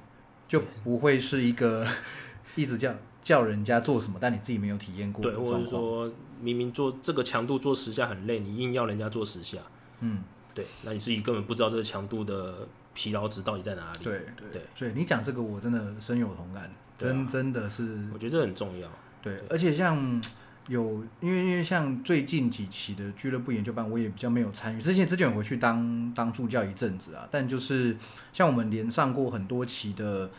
[0.47, 1.85] 就不会是一个
[2.55, 5.65] 一直叫叫人家做什么，但你自己没有体验过对，或者。
[5.65, 9.57] 说明明做这个强度做十下很累，你硬要人家做十下，
[9.99, 10.23] 嗯，
[10.55, 14.03] 对，那你自己根本不知道这个强度的疲劳值到底在哪里。
[14.05, 18.89] 对对对，所以你讲这个我真的深有同感，真真的是我觉得这很重要。
[19.21, 20.21] 对，而且像
[20.69, 24.79] 有因为因为像最近几期的俱乐部研究班，我也比较没有参与。
[24.79, 27.97] 之前之前有回去当当助教一阵子啊，但就是
[28.31, 30.29] 像我们连上过很多期的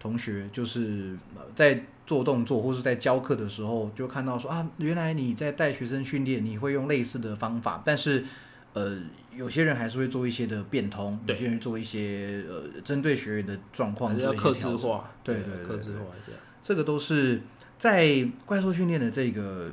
[0.00, 8.24] 同学，就是呃在做动作或是在教课的时候，就看到说啊，原来你在带学生训练，你会用类似的方法，但是
[8.72, 8.98] 呃，
[9.34, 14.78] 有些人还是会做一些的变通，有些人做一些呃针对学员的状况做还是要克一些调整。
[14.78, 16.36] 制化，对对对克制化一下。
[16.62, 17.40] 这个都是
[17.78, 19.70] 在怪兽训练的这个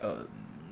[0.00, 0.18] 呃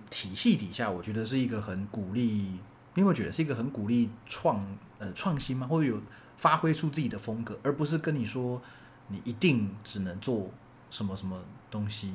[0.08, 2.60] 体系底下，我觉得是一个很鼓励，你
[2.96, 4.64] 有没有觉得是一个很鼓励创
[4.98, 5.66] 呃创新吗？
[5.66, 6.00] 或者有
[6.36, 8.62] 发挥出自己的风格，而不是跟你说
[9.08, 10.50] 你一定只能做
[10.90, 12.14] 什么什么东西。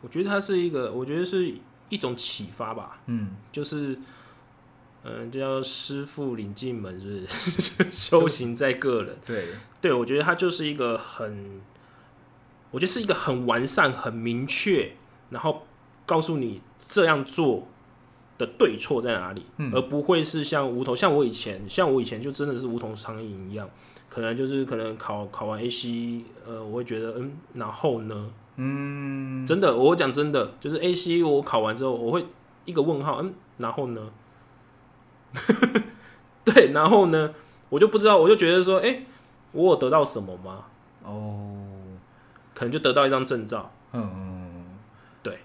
[0.00, 1.54] 我觉得它是一个，我觉得是
[1.88, 3.98] 一种启发吧，嗯，就是，
[5.02, 7.90] 嗯、就叫师傅领进门，是不是？
[7.90, 9.16] 修行在个人。
[9.26, 9.46] 对，
[9.80, 11.60] 对，我觉得它就是一个很，
[12.74, 14.90] 我觉得是一个很完善、很明确，
[15.30, 15.62] 然后
[16.04, 17.68] 告诉你这样做
[18.36, 23.70] 的对错在哪里，嗯而不会是像无头，像我以前，像我以前就真的是无头苍蝇一样，
[24.10, 28.30] 可能就是可能考考完 AC，呃，我会觉得，嗯，然后呢？
[28.56, 32.26] 嗯，真的，我讲真的，就是 AC 我考完之后，我会
[32.64, 34.10] 一个问号，嗯，然后呢？
[36.44, 37.32] 对，然后呢？
[37.70, 39.04] 我就不知道，我就觉得说，哎、
[39.52, 40.64] 我有得到什么吗？
[41.04, 41.63] 哦，
[42.54, 43.72] 可能就得到一张证照。
[43.92, 44.64] 嗯，
[45.22, 45.38] 对。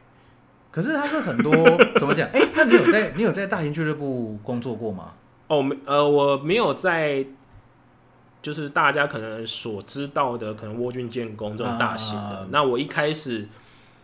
[0.71, 1.51] 可是他是很多
[1.99, 2.29] 怎么讲？
[2.29, 5.13] 哎、那你有在你有在大型俱乐部工作过吗？
[5.47, 7.25] 哦，没，呃，我没有在，
[8.41, 12.21] 就是大家可能所知道的，可能沃郡建工这种大型的。
[12.21, 13.47] 啊那我一开始，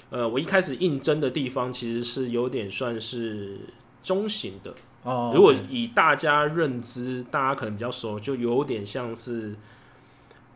[0.09, 3.59] 呃，我一开始应征的地方其实是有点算是
[4.01, 4.73] 中型的。
[5.03, 9.55] 哦，如果以大家认知，大家可能比较熟，就有点像是，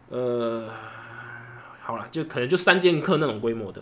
[0.10, 0.68] 呃，
[1.90, 3.82] 好了，就可能就三剑客那种规模的，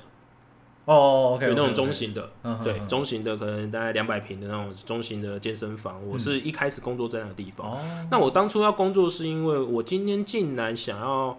[0.86, 6.00] 哦有那种中型的，嗯对，中型的可能大概两百平的那种中型的健身房。
[6.08, 7.70] 我是一开始工作在那个地方。
[7.70, 11.38] 哦，那我当初要工作，是因为我今天竟然想要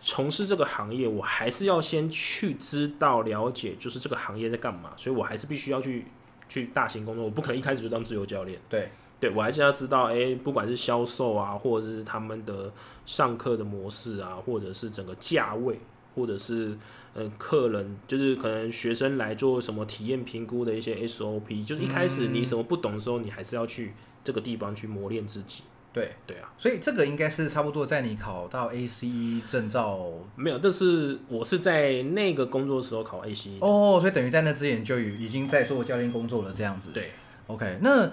[0.00, 6.06] 从事这个行业，我还是要先去知道了解，就是这个行业在干嘛，所以我还是必须要去
[6.48, 8.60] 去大型工作，我不可能一开始就当自由教练。
[8.68, 8.92] 对，
[9.24, 12.70] 对我还是要知道，哎、不管是销售啊，或者是他们的
[13.06, 15.80] 上课的模式啊，或者是整个价位，
[16.14, 16.76] 或者是
[17.14, 25.62] 呃客人，就是可能学生来做什么体验评估的一些 SOP，就是一开始你什么不懂的时候，你还是要去这个地方去磨练自己。
[25.90, 30.06] 对，对啊，所以这个应该是差不多在你考到 ACE 证照
[30.36, 33.52] 没有，但是我是在那个工作的时候考 AC。
[33.60, 36.90] 哦，所以等于在那之前就已已经在做教练工作了，这样子。
[36.92, 37.08] 对
[37.46, 38.10] ，OK，那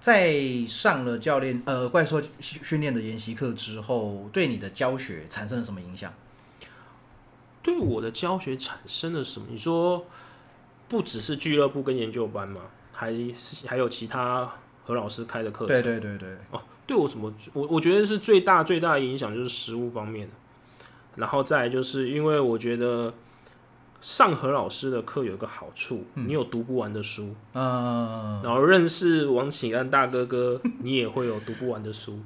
[0.00, 6.12] 在上了教练呃怪兽训训练的研习课之后，对你的教学产生了什么影响？
[7.62, 9.48] 对我的教学产生了什么？
[9.50, 10.06] 你说
[10.88, 12.62] 不只是俱乐部跟研究班吗？
[12.92, 13.12] 还
[13.66, 14.50] 还有其他
[14.84, 15.82] 何老师开的课程？
[15.82, 17.32] 对对对对，哦，对我什么？
[17.52, 20.34] 我我觉得是最大最大的影响就是食物方面的，
[21.16, 23.12] 然后再来就是因为我觉得
[24.00, 32.20] 上何老师的课有一个好处，你有读不完的书，嗯，然后认识王启安大哥哥， 你也会有读不完的书。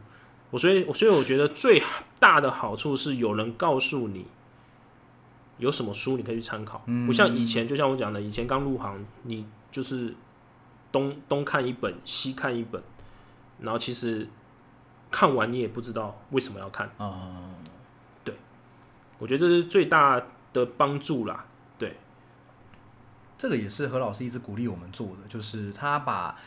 [0.51, 1.83] 我所以，所以我觉得最
[2.19, 4.27] 大的好处是有人告诉你
[5.57, 10.15] 有什么书你可以去参考，不像以前，就像我讲的，以前刚入行，你就是
[10.93, 12.83] 东东看一本，西看一本，
[13.61, 14.29] 然后其实
[15.11, 16.91] 看完你也不知道为什么要看。
[16.99, 17.49] 啊、
[18.23, 18.35] 对
[19.19, 21.47] 我觉得这是最大的帮助啦。
[23.43, 26.39] 对，这个也是何老师一直鼓励我们做的，就是他把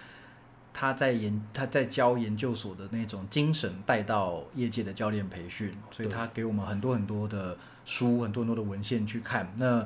[0.73, 9.53] 他在研他在教研究所的那种精神带到业界的教练培训，所以他给我们很多很多的书，很多很多的文献去看。
[9.57, 9.85] 那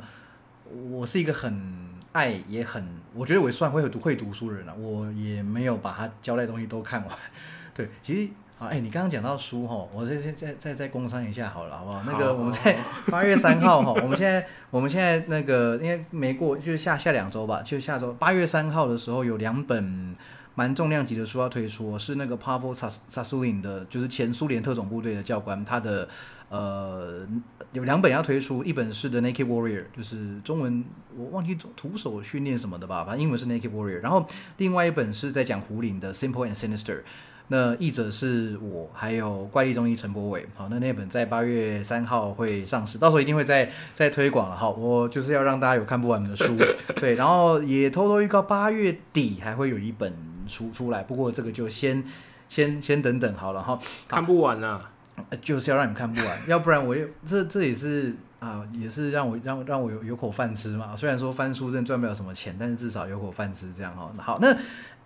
[0.91, 7.17] 我是一个很爱也很，我觉得我也算会读会读书的人了、我也没有把他交代的东西都看完。
[7.73, 12.03] 对，其实啊，哎，你刚刚讲到书哈，我再再再再再工商一下好了，好不好？
[12.05, 12.77] 那个我们在
[13.09, 20.13] 八月三号哈，我们现在我们现在那个因为没过，就是下下两周吧，就下周八月三号的时候有两本
[20.55, 22.75] 蛮重量级的书要推出，是那个 Pavel
[23.09, 26.09] Sasulin 的，就是前苏联特种部队的教官，他的
[26.49, 27.25] 呃
[27.71, 30.83] 有两本要推出，一本是 The Naked Warrior，就是中文
[31.15, 37.03] 我忘记徒手训练什么的吧，反正英文是 Naked Warrior，然后另外一本是在讲胡林的 Simple and Sinister。
[37.49, 40.45] 那译者是我，还有怪力中医陈柏伟。
[40.55, 44.55] 好，那那本在八月三号会上市，到时候一定会再再推广了。
[44.55, 46.55] 好，我就是要让大家有看不完的书，
[46.95, 50.13] 对，然后也偷偷预告八月底还会有一本
[50.47, 52.03] 书出来，不过这个就先
[52.47, 53.79] 先先等等好了哈。
[54.07, 54.91] 看不完啊。
[55.29, 60.95] 呃就是要让你们看不完，要不然我也这这也是啊，也是让我让让我有有口饭吃嘛。
[60.95, 64.09] 虽然说翻书真的赚不了什么钱，但是至少有口饭吃这样哈。
[64.17, 64.55] 好，那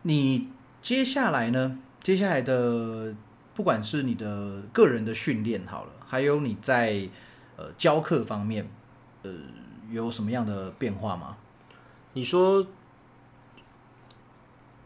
[0.04, 0.50] 你
[0.84, 1.80] 接下来呢？
[2.04, 3.16] 接下来的
[3.56, 7.10] 不管是你的个人的训练好了，还有你在
[7.56, 8.70] 呃教课方面，
[9.24, 9.32] 呃
[9.90, 11.38] 有什么样的变化吗？
[12.14, 12.68] 你说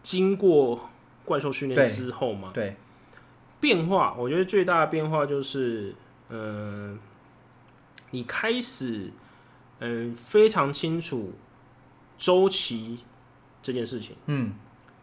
[0.04, 0.90] 经过
[1.26, 2.78] 怪兽训练之后吗，对，
[3.60, 5.96] 变化，我觉得最大的变化就是，
[6.30, 6.98] 嗯、
[8.12, 9.12] 你开始，
[9.80, 11.34] 嗯、非常清楚
[12.18, 13.00] 周期
[13.62, 14.54] 这件事情，嗯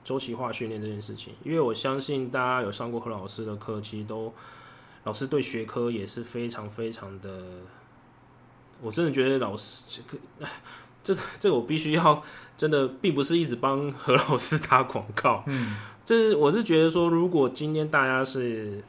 [0.04, 4.32] 周期化训练这件事情，因为我相信大家有上过何老师的课，其实都
[5.04, 7.42] 老师对学科也是非常非常的，
[8.80, 10.22] 我真的觉得老师这个。
[11.02, 12.22] 这个这个我必须要
[12.56, 18.82] 真的，并不是一直帮何老师打广告，嗯这是我是觉得说，如果今天大家是，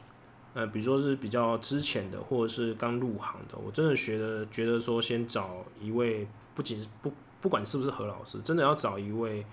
[0.54, 7.12] 呃，比如说是比较之前的，或者是刚入行的，我真的觉得觉得说，先找一位，不仅是不
[7.42, 9.44] 不管是不是何老师，真的要找一位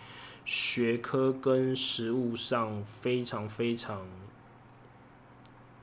[0.45, 4.05] 学科跟实务上非常非常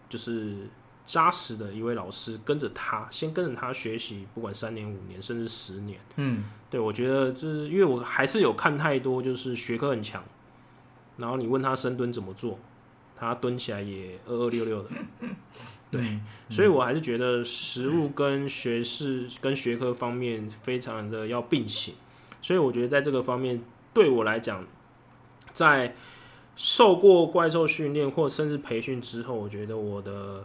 [0.09, 0.69] 就是
[1.07, 5.99] 扎实的一位老师，跟着他，先跟着他学习，不管三年、五年，甚至十年。
[6.17, 10.23] 嗯对，我觉得就是因为我还是有看太多，就是学科很强，
[11.17, 12.59] 然后你问他深蹲怎么做，
[13.17, 14.91] 他蹲起来也二二六六的，
[15.91, 21.95] 对，嗯所以我还是觉得实物跟学士跟学科方面非常的要并行，
[22.41, 23.61] 所以我觉得在这个方面
[23.93, 24.65] 对我来讲，
[25.53, 25.95] 在
[26.57, 30.45] 受过怪兽训练或甚至培训之后，我觉得我的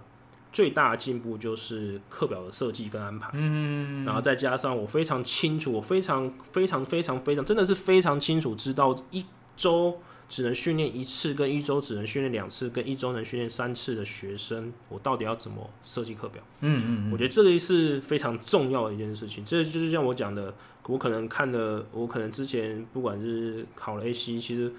[0.52, 3.30] 最大的进步就是课表的设计跟安排。
[3.34, 9.26] 嗯然后再加上我非常清楚，我非常非常非常非常真的是非常清楚知道一
[9.58, 16.42] 周只能训练一次，跟一周只能训练两次，跟一周能训练三次的学生，我到底要怎么设计课表？
[16.62, 19.46] 嗯嗯我觉得这个是非常重要的一件事情。
[19.46, 20.54] 这就是像我讲的，
[20.88, 24.74] 我可能看了，我可能之前不管是考了 AC，其实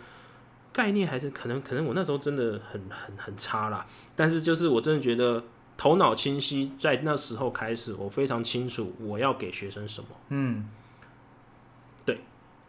[0.73, 3.87] 概念还是可能可能我那时候真的很很很差啦。
[4.15, 5.45] 但是就是我真的觉得
[5.77, 10.09] 头脑清晰，在那时候开始，我非常清楚我要给学生什么。
[10.31, 10.69] 嗯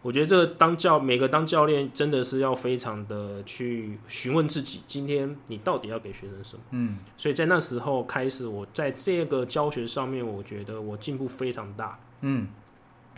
[0.07, 6.61] 我觉得这个当教每个当教练真的是要非常的去询问自己，今天你到底要给学生什么。
[6.71, 11.99] 嗯所以在那时候开始，我在这个教学上面，我觉得我进步非常大。
[12.21, 12.47] 嗯，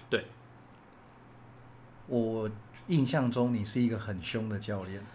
[0.09, 0.25] 对。
[2.07, 2.49] 我
[2.87, 5.05] 印象中你是一个很凶的教练，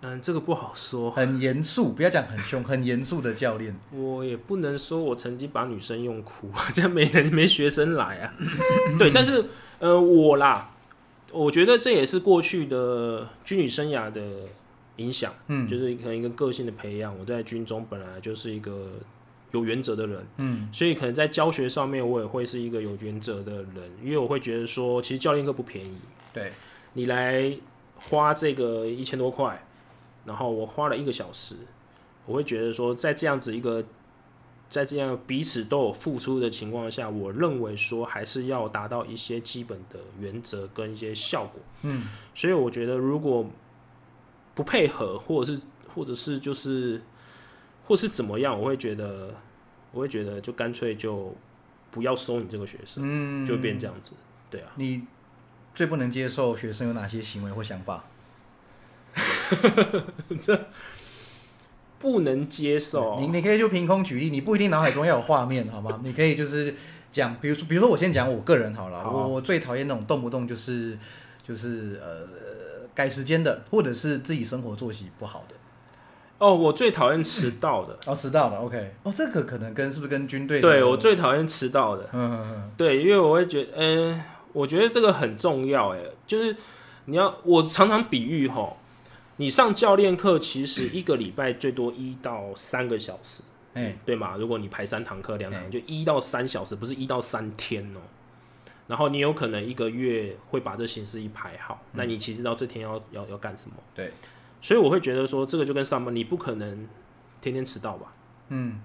[0.00, 3.78] 嗯，这个不好说，很严肃，不要讲很凶，很严肃的教练。
[3.92, 8.34] 我也不能说我曾经把女生用哭， 这样没人没学生来啊。
[8.98, 9.44] 对，但是
[9.78, 10.68] 呃，我啦，
[11.32, 14.20] 我觉得这也是过去的军旅生涯的
[14.96, 15.68] 影响，嗯。
[15.68, 17.16] 就是可能一个个性的培养。
[17.18, 18.88] 我在军中本来就是一个
[19.52, 20.68] 有原则的人，嗯。
[20.72, 25.96] 所以可能在教学上面，我也会是一个有原则的人，因为我会觉得说，其实教练课不便宜，
[26.32, 26.52] 对，
[26.94, 27.52] 你来
[27.96, 29.62] 花这个一千多块，
[30.24, 31.54] 然后我花了一个小时，
[32.26, 33.84] 我会觉得说，在这样子一个，
[34.70, 41.60] 在这样彼此都有付出的情况下，我认为说还是要达到一些基本的原则跟一些效果。
[41.82, 43.44] 嗯所以我觉得如果
[44.54, 45.60] 不配合，或者是
[45.94, 47.02] 或者是就是
[47.84, 49.34] 或是怎么样，我会觉得
[49.92, 51.34] 我会觉得就干脆就
[51.90, 54.14] 不要收你这个学生，嗯，就变这样子。
[54.48, 55.04] 对啊，你
[55.74, 58.04] 最不能接受学生有哪些行为或想法？
[62.00, 63.20] 不能接受。
[63.20, 66.00] 你你可以就凭空举例，你不一定脑海中要有画面，好吗？
[66.02, 66.74] 你可以就是
[67.12, 70.98] 讲，比如说，比如说我先讲我个人好了，好我我最讨厌那种动不动就是
[71.46, 72.26] 就是呃
[72.94, 75.54] 改时间的，或者是自己生活作息不好的。
[76.38, 77.98] 哦，我最讨厌迟到的。
[78.06, 78.94] 哦，迟到的，OK。
[79.02, 80.58] 哦，这个可能跟是不是跟军队？
[80.58, 82.08] 对我最讨厌迟到的。
[82.14, 84.22] 嗯嗯嗯对，因为我会觉得，嗯、
[84.54, 86.56] 我觉得这个很重要，哎，就是
[87.04, 88.78] 你要，我常常比喻吼，
[89.40, 93.40] 你上教练课其实一个礼拜最多一到三个小时，
[93.72, 94.36] 哎对吗？
[94.36, 98.00] 如果你排三堂课、两堂，哎就一到三小时，不是一到三天哦。
[98.86, 103.76] 然后你有可能一个月会把这形式一排好，那你其实知道这天要要要干什么。
[103.94, 104.12] 对，
[104.60, 106.86] 所以我会觉得说，这个就跟上班，你不可能
[107.40, 108.12] 天天迟到吧？
[108.48, 108.78] 嗯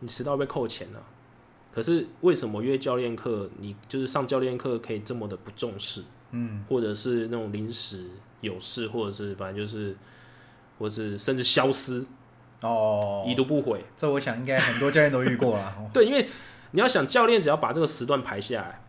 [0.00, 1.02] 你迟到被扣钱了、
[1.72, 8.06] 可是为什么约教练课，你就是上教练课可以这么的不重视，嗯或者是那种临时
[8.40, 9.96] 有事，或者是反正就是，
[10.78, 12.04] 或是甚至消失，
[12.62, 13.84] 哦，已读不回。
[13.96, 15.74] 这我想应该很多教练都遇过了。
[15.78, 16.28] 哦 对，因为
[16.72, 18.84] 你要想教练只要把这个时段排下来，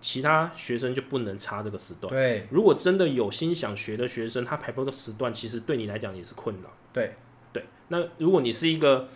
[0.00, 2.12] 其他学生就不能插这个时段。
[2.12, 6.70] 对如果真的有心想学的学生，他排不到时段，其实对你来讲也是困扰。
[6.92, 7.16] 对，
[7.52, 9.08] 对，那如果你是一个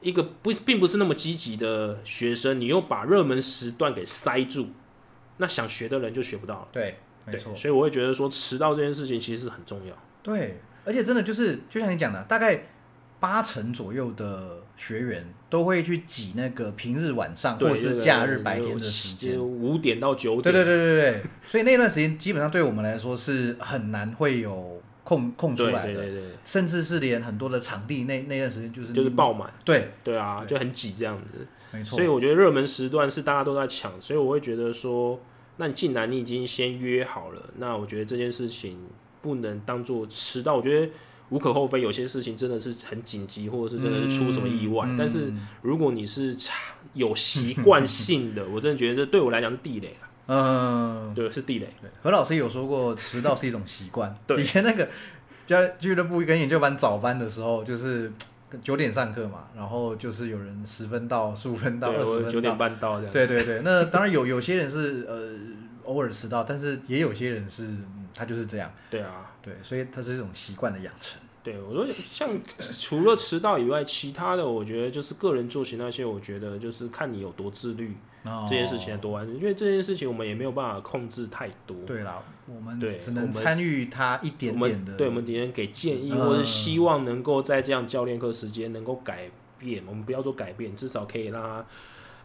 [0.00, 4.68] 一个不并不是那么积极的学生，你又把热门时段给塞住，
[5.38, 6.68] 那想学的人就学不到了。
[6.70, 7.54] 对，没，错。
[7.56, 9.94] 所以我会觉得说迟到这件事情其实是很重要。
[10.22, 12.66] 对，而且真的就是，就像你讲的，大概
[13.20, 19.38] 八成左右的学员都会去挤那个平日晚上对或是假日白天的时间。
[19.38, 31.46] 五点到九点，对对对对对，所以那段时间基本上对我们来说是很难会有空空出来的，对对对，甚至是连很多的场地那那段时间就是就是爆满，对，对啊，就很挤这样子。
[31.72, 31.96] 没错。
[31.96, 35.20] 所以我觉得热门时段是大家都在抢，所以我会觉得说，
[35.56, 38.78] 那你既然你已经先约好了，那我觉得这件事情
[39.20, 40.92] 不能当做迟到，我觉得
[41.30, 41.80] 无可厚非。
[41.80, 46.36] 有些事情真的是很紧急，或者是真的是出什么意外，嗯但是如果你是
[46.94, 51.66] 有习惯性的，我真的觉得对我来讲是地雷了， 嗯，对，是地雷。
[51.80, 54.16] 对，何老师有说过，迟到是一种习惯。
[54.26, 54.88] 对以前那个
[55.44, 58.12] 教俱乐部跟研究班早班的时候，就是
[58.62, 62.58] 九点上课嘛，然后就是有人十分到、十五分到、二十分我九点到。
[62.58, 63.12] 半到这样。
[63.12, 65.34] 对对对，那当然有有些人是呃
[65.84, 68.70] 偶尔迟到，但是也有些人是、嗯、他就是这样。
[68.90, 71.20] 对啊，对，所以他是一种习惯的养成。
[71.42, 72.28] 对，我说像
[72.78, 77.96] 除了迟到以外，其他的我觉得就是个人作息那些，我觉得就是看你有多自律，
[78.30, 81.76] 哦这件事情的多完成，因为这件事情我们也没有办法控制太多。
[81.86, 84.90] 对啦，我们对只能参与他一点我点的。
[84.92, 89.82] 们对我们敌人给建议，嗯或者是希望能够在这样教练课时间能够改变。
[89.86, 91.66] 我们不要说改变，至少可以让他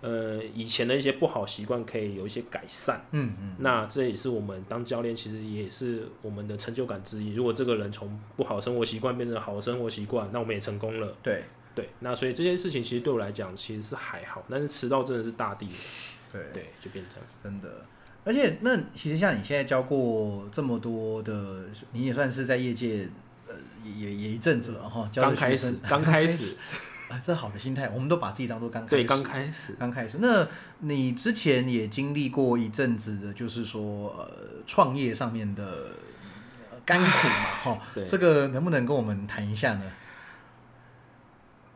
[0.02, 3.02] 呃以前的一些不好习惯可以有一些改善。
[3.12, 7.34] 嗯嗯，那这也是我们当教练，其实也是我们的成就感之一。
[7.34, 11.16] 如果这个人从不好生活习惯变成好生活习惯，那我们也成功了。
[11.24, 11.44] 对
[11.76, 15.74] 对，那所以这件事情其实对我来讲其实是还好，但是迟到真的是大地雷，
[16.32, 17.22] 对对，就变成。
[17.44, 17.86] 真的。
[18.26, 23.10] 而且，那其实像你现在教过这么多的，你也算是在业界，
[23.48, 23.54] 呃，
[23.84, 25.10] 也也也一阵子了哈。
[25.14, 26.56] 刚开始刚开始，
[27.10, 28.96] 啊，这好的心态，我们都把自己当做刚开始。
[28.96, 30.20] 对，刚开始，刚开始。
[30.22, 30.48] 那
[30.80, 34.30] 你之前也经历过一阵子的，就是说呃，
[34.66, 35.90] 创业上面的
[36.72, 37.82] 呃甘苦嘛，哈。
[37.94, 39.92] 对这个能不能跟我们谈一下呢？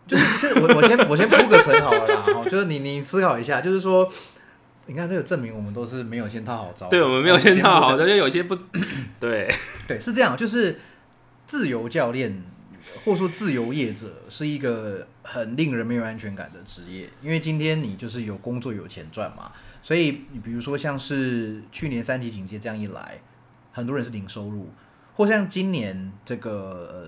[0.07, 4.09] 就是，就我我先我先铺个层好了啦，哈，就是你你思考一下，就是说，
[4.85, 8.57] 你看这个证明我们都是没有先套好招，对我们没有先套好的，的，就有些不，
[9.19, 9.53] 对，
[9.87, 10.79] 对，是这样，就是
[11.45, 12.41] 自由教练
[13.03, 19.51] 或说自由业者是一个很令人没有安全感的职业，因为今天你就是有工作有钱赚嘛，
[19.81, 23.19] 所以你比如说像是去年三级警戒这样一来，
[23.71, 24.71] 很多人是零收入，
[25.15, 26.51] 或像今年这个
[26.91, 27.07] 呃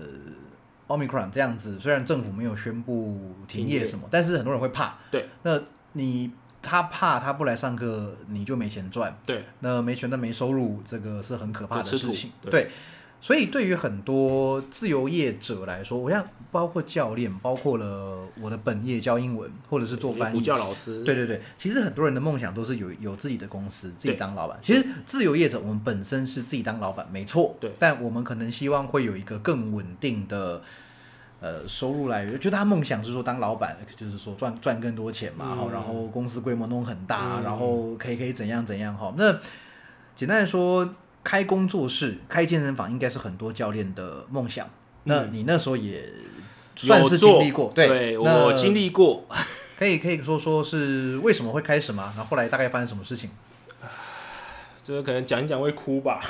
[0.90, 5.58] Omicron 这样子，虽然政府没有宣布停业什么，但是很多人会怕，对，那
[5.92, 9.16] 你他怕他不来上课，你就没钱赚。
[9.24, 12.32] 对，那没钱但没收入，这个是很可怕的事情。
[12.42, 12.50] 对。
[12.50, 12.70] 对，
[13.20, 20.42] 所以对于很多自由业者来说，我像包括教练，包括了我的本业教英文，或者是做翻补译。
[20.42, 24.58] 教老师，对对对，其实很多人的梦想都是有有自己的公司，自己当老板。
[24.62, 27.54] 其实自由业者，我们本身是自己当老板，没错。
[27.60, 30.62] 对但我们可能希望会有一个更稳定的
[31.40, 32.40] 呃收入来源。
[32.40, 39.12] 就他梦想是说当老板，就是说赚赚更多钱嘛，嗯然后然后公司规模弄很大，嗯然后可以可以怎样怎样哈。
[39.16, 39.38] 那
[40.16, 40.88] 简单来说，
[41.22, 44.68] 开工作室、开健身房应该是很多教练的梦想。
[45.04, 46.04] 那你那时候也
[46.76, 49.26] 算是经历过，对那我经历过，
[49.78, 52.12] 可以可以说说是为什么会开始吗？
[52.16, 53.30] 然后后来大概发生什么事情？
[54.82, 56.20] 这个可能讲一讲会哭吧。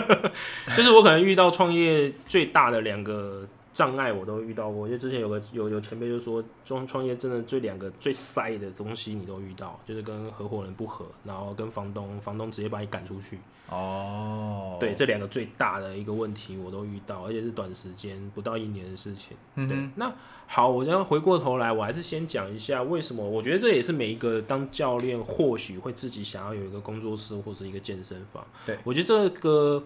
[0.76, 4.86] 就是我可能遇到创业最大的两个障碍，我都遇到过。
[4.86, 13.38] 因为之前有个有有前辈就说，创创业真的最两个最塞的东西你都遇到，就是跟合伙人不合，然后跟房东，房东直接把你赶出去。
[13.68, 19.36] 哦，对，这两个最大的一个问题我都遇到，而且是短时间不到一年的事情。
[19.54, 20.12] 对嗯哼，那
[20.48, 28.44] 好，我这样回过头来，我还是先讲一下为什么我觉得这也是每一个当教练或许会自己想要有一个工作室或是一个健身房。
[28.66, 29.84] 对我觉得这个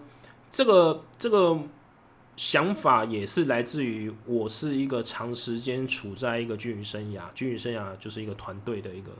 [0.49, 1.55] 这个这个
[2.37, 9.11] 想法也是来自于我是一个长时间处在一个军旅生涯，军旅生涯就是一个团队的一个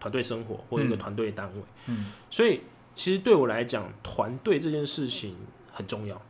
[0.00, 0.98] 团队生活或一个嗯。
[0.98, 2.62] 团队单位，嗯，所以
[2.94, 5.36] 其实对我来讲，团队这件事情
[5.72, 6.20] 很重要。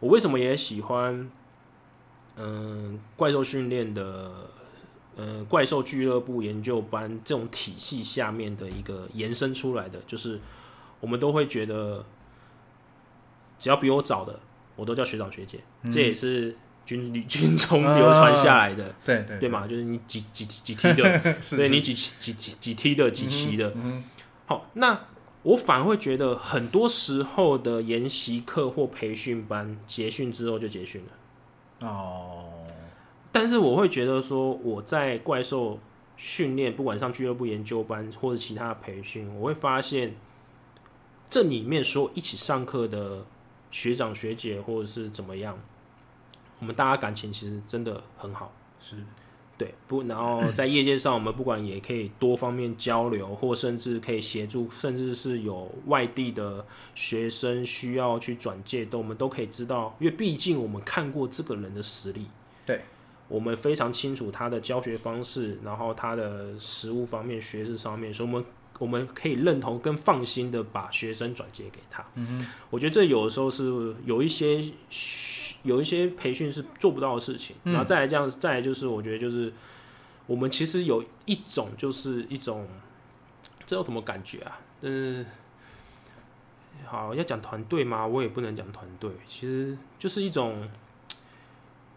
[0.00, 1.30] 我为什么也喜欢，
[2.36, 4.48] 嗯、怪兽训练的，
[5.16, 10.40] 呃，怪兽俱乐部研究班这种体系下面的一个延伸出来的，就是
[11.00, 12.04] 我们都会觉得，
[13.58, 14.38] 只要比我早的，
[14.78, 15.58] 我都叫学长学姐，
[15.92, 16.56] 这也是
[16.86, 19.66] 军旅 军中流传下来的，对对对嘛？
[19.66, 24.02] 就是你几几几梯的， 是对你几期几几几梯的几期的，嗯
[24.46, 24.98] 好，那
[25.42, 31.02] 我反而会觉得，很多时候的研习课或培训班结训之后就结训
[31.80, 32.44] 了，哦，
[33.30, 35.78] 但是我会觉得说，我在怪兽
[36.16, 40.16] 训练，不管上俱乐部研究班或者其他的培训，我会发现
[41.28, 43.24] 这里面所有一起上课的
[43.70, 45.58] 学长学姐或者是怎么样，
[46.58, 48.52] 我们大家感情其实真的很好。
[48.80, 48.96] 是
[49.56, 56.64] 对，不，然后在业界上，我们不管也可以多方面交流，或甚至可以协助，甚至是有外地的
[56.94, 62.26] 学生需要去转介，都我们都可以知道，因为毕竟我们看过这个人的实力，
[62.64, 62.82] 对，
[63.26, 68.44] 我们非常清楚他的教学方式，然后他的实物方面、学识上面，所以我们
[68.78, 72.04] 我们可以认同跟放心的把学生转接给他。
[72.14, 74.62] 嗯我觉得这有的时候是有一些
[75.64, 79.52] 有一些培训是做不到的事情，然后再来这样，再来就是我觉得就是
[80.26, 82.66] 我们其实有一种就是一种
[83.66, 84.60] 这有什么感觉啊？
[84.82, 85.26] 嗯，
[86.86, 88.06] 好要讲团队吗？
[88.06, 90.68] 我也不能讲团队，其实就是一种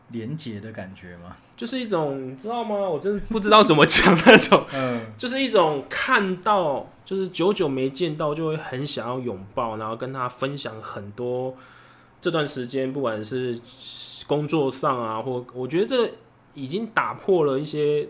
[0.10, 1.38] 连结的感觉吗？
[1.56, 2.76] 就是一种你知道吗？
[2.76, 4.66] 我真的不知道怎么讲那种。
[5.22, 11.56] 嗯，就是一种看到，就是久久没见到，就会很想要拥抱，然后跟他分享很多
[12.20, 13.60] 这段时间，不管是
[14.26, 16.12] 工作上啊，或我觉得这
[16.56, 18.10] 已经打破了一些，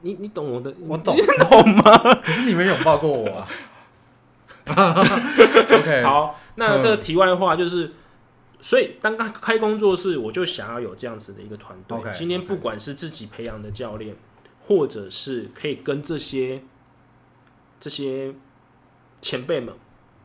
[0.00, 1.82] 你你懂我的，我懂你懂吗？
[2.22, 3.48] 可是你没拥抱过我啊。
[4.66, 7.92] OK， 好，那这个题外话就是，
[8.60, 11.96] 所以当刚开工作室，我就想要有这样子的一个团队。
[12.12, 14.16] 今天不管是自己培养的教练，
[14.66, 16.62] 或者是可以跟这些
[17.78, 18.34] 这些
[19.20, 19.74] 前辈们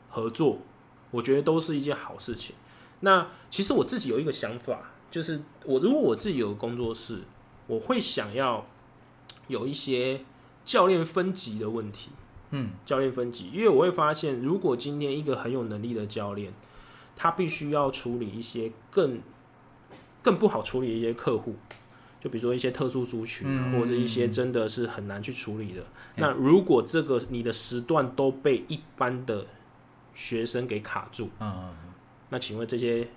[0.09, 0.59] 合作，
[1.11, 2.55] 我觉得都是一件好事情。
[3.01, 7.19] 那其实我自己有一个想法，就是我如果我自己有个工作室，
[7.67, 8.65] 我会想要
[9.47, 10.25] 有一些
[10.65, 12.09] 教练分级的问题。
[12.53, 16.51] 嗯，教练分级，因为我会发现，如果今天一个很有能力的教练，
[17.15, 19.21] 他必须要处理一些更
[20.21, 21.55] 更不好处理的一些客户，
[22.21, 25.83] 就比如说一些特殊族群啊，嗯或者一些真的是很难去处理的。
[26.15, 29.45] 那如果这个你的时段都被一般的
[30.13, 31.73] 学生给卡住，嗯，
[32.29, 33.07] 那请问这些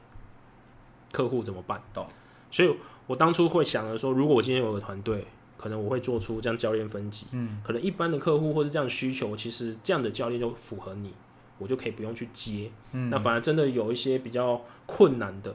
[1.12, 1.80] 客户怎么办？
[1.92, 2.06] 懂。
[2.50, 2.74] 所以
[3.06, 5.26] 我当初会想着说，如果我今天有个团队，
[5.58, 7.26] 可能我会做出这样教练分级。
[7.32, 11.12] 嗯，可能一般的客户或是这样的需求，其实这样的教练就符合你，
[11.58, 12.70] 我就可以不用去接。
[12.92, 15.54] 嗯那反而真的有一些比较困难的，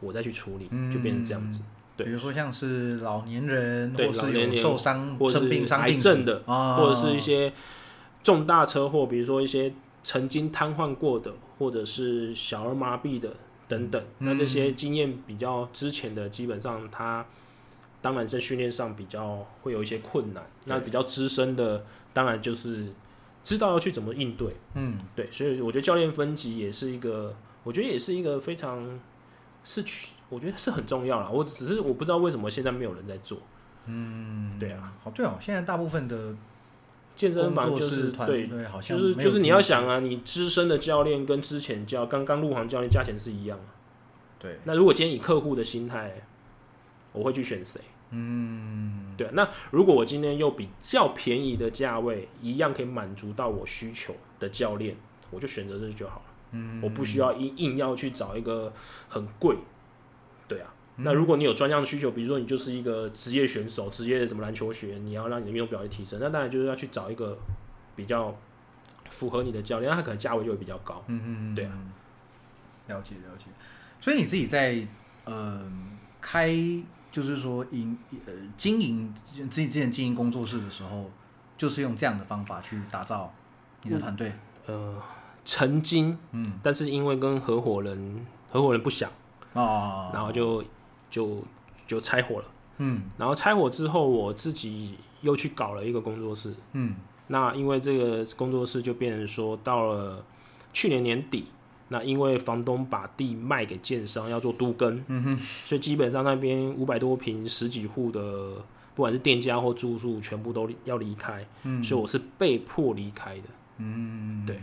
[0.00, 1.60] 我再去处理，就变成这样子。
[1.98, 7.52] 对比如说像是老年人，对或是有受伤、或者生病、是癌伤病症的，啊，或者是一些
[8.22, 9.72] 重大车祸，比如说一些
[10.02, 13.34] 曾经瘫痪过的，或者是小儿麻痹的
[13.66, 14.02] 等等。
[14.18, 17.26] 那这些经验比较之前的，基本上他
[18.00, 20.46] 当然在训练上比较会有一些困难。
[20.66, 22.86] 那比较资深的，当然就是
[23.42, 24.54] 知道要去怎么应对。
[24.74, 27.34] 嗯，对，所以我觉得教练分级也是一个，
[27.64, 29.00] 我觉得也是一个非常
[29.68, 31.28] 是去，我觉得是很重要啦。
[31.30, 33.38] 我只是我不知道为什么现在没有人在做。
[33.84, 36.34] 嗯，对啊，好，对哦，现在大部分的
[37.14, 43.64] 健身房就是团对，队好像就是就是你要想啊，你资深的教练跟之前教刚刚入行教练价钱是一样的。
[44.38, 46.14] 对，那如果今天以客户的心态，
[47.12, 47.78] 我会去选谁？
[48.10, 49.28] 嗯，对。
[49.34, 54.96] 那如果我今天又比较便宜的价位，一样可以满足到我需求的教练，
[55.30, 56.27] 我就选择这就好了。
[56.52, 58.72] 嗯，我不需要硬硬要去找一个
[59.08, 59.56] 很贵。
[60.46, 60.70] 对啊。
[61.00, 67.38] 那如果你有专项需求，比如说你就是一个职业选手，职业的什么篮球学，你要让你的运动表现提升，那当然就是要去找一个
[67.94, 68.36] 比较
[69.08, 71.04] 符合你的教练，那他可能价位就会比较高。
[71.06, 71.72] 嗯嗯嗯，对啊，
[72.88, 73.44] 了解了解。
[74.00, 74.84] 所以你自己在
[75.24, 75.62] 呃
[76.20, 76.52] 开，
[77.12, 77.96] 就是说营
[78.26, 79.14] 呃经营
[79.48, 81.10] 自己之前经营工作室的时候，
[81.56, 83.32] 就是用这样的方法去打造
[83.84, 84.32] 你的团队。
[84.66, 85.00] 呃，
[85.48, 89.10] 曾经，嗯，但是因为跟合伙人合伙人不想，
[89.54, 90.62] 哦，然后就
[91.08, 91.42] 就
[91.86, 92.44] 就拆伙了。
[92.76, 93.04] 嗯。
[93.16, 96.52] 然后拆伙之后，我自己又去搞了一个工作室。
[96.74, 96.94] 嗯。
[97.28, 100.22] 那因为这个工作室就变成说，到了
[100.74, 101.46] 去年年底，
[101.88, 108.56] 那因为房东把地卖给建商要做都更，嗯哼，所以基本上那边五百多平十几户的，
[108.94, 111.82] 不管是店家或住宿，全部都要离开，嗯。
[111.82, 113.44] 所以我是被迫离开的。
[113.78, 114.60] 嗯，对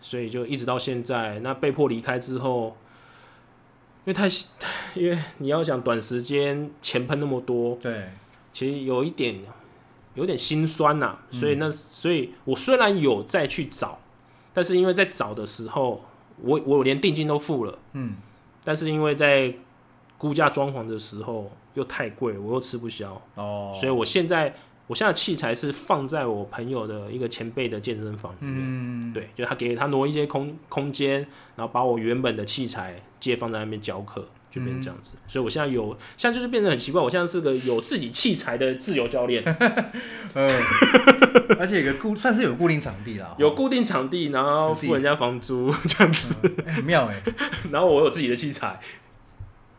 [0.00, 2.76] 所以就一直到现在，那被迫离开之后，
[4.04, 4.28] 因为太，
[4.94, 8.10] 因为你要想短时间钱喷那么多，对，
[8.52, 9.40] 其实有一点
[10.14, 13.98] 有点心酸呐、所以那所以我虽然有再去找，
[14.52, 16.04] 但是因为在找的时候，
[16.42, 18.16] 我我连定金都付了，嗯。
[18.64, 19.54] 但是因为在
[20.18, 24.52] 估价装潢的时候又太贵，我又吃不消，哦，所以我现在
[24.88, 28.56] 我现在器材是放在我朋友的一个前辈的健身房里面。
[28.58, 31.20] 嗯对，就他给他挪一些空空间，
[31.54, 35.12] 然后把我原本的器材借放在那边教课，就变成这样子。
[35.26, 39.44] 所以我现在有，现在就是变得很奇怪，我现在是个有自己器材的自由教练，
[40.34, 40.50] 嗯，
[41.58, 46.34] 而且有个固算是有固定场地啦，有固定场地，然后付人家房租这样子，
[46.66, 47.22] 哎很妙哎，
[47.70, 48.80] 然后我有自己的器材，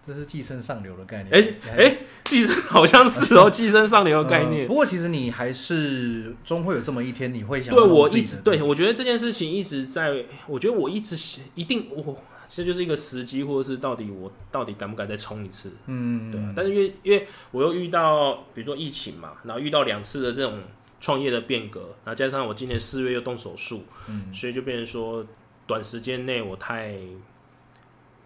[0.09, 1.33] 这是寄生上流的概念。
[1.33, 4.63] 哎哎，寄生好像是哦， 寄生上流的概念。
[4.63, 16.53] 呃不过其实你还是终会有这么一天，你会想对我一直对我觉得这件事情一直在，我觉得我一直想一定我这就是一个时机，或者是到底我到底敢不敢再冲一次，嗯，对啊。
[16.55, 20.59] 但是因为因为我又遇到比如说疫情嘛，然后遇到两次的这种
[20.99, 25.23] 创业的变革，然后加上我今年四月又动手术，嗯所以就变成说
[25.67, 26.95] 短时间内我太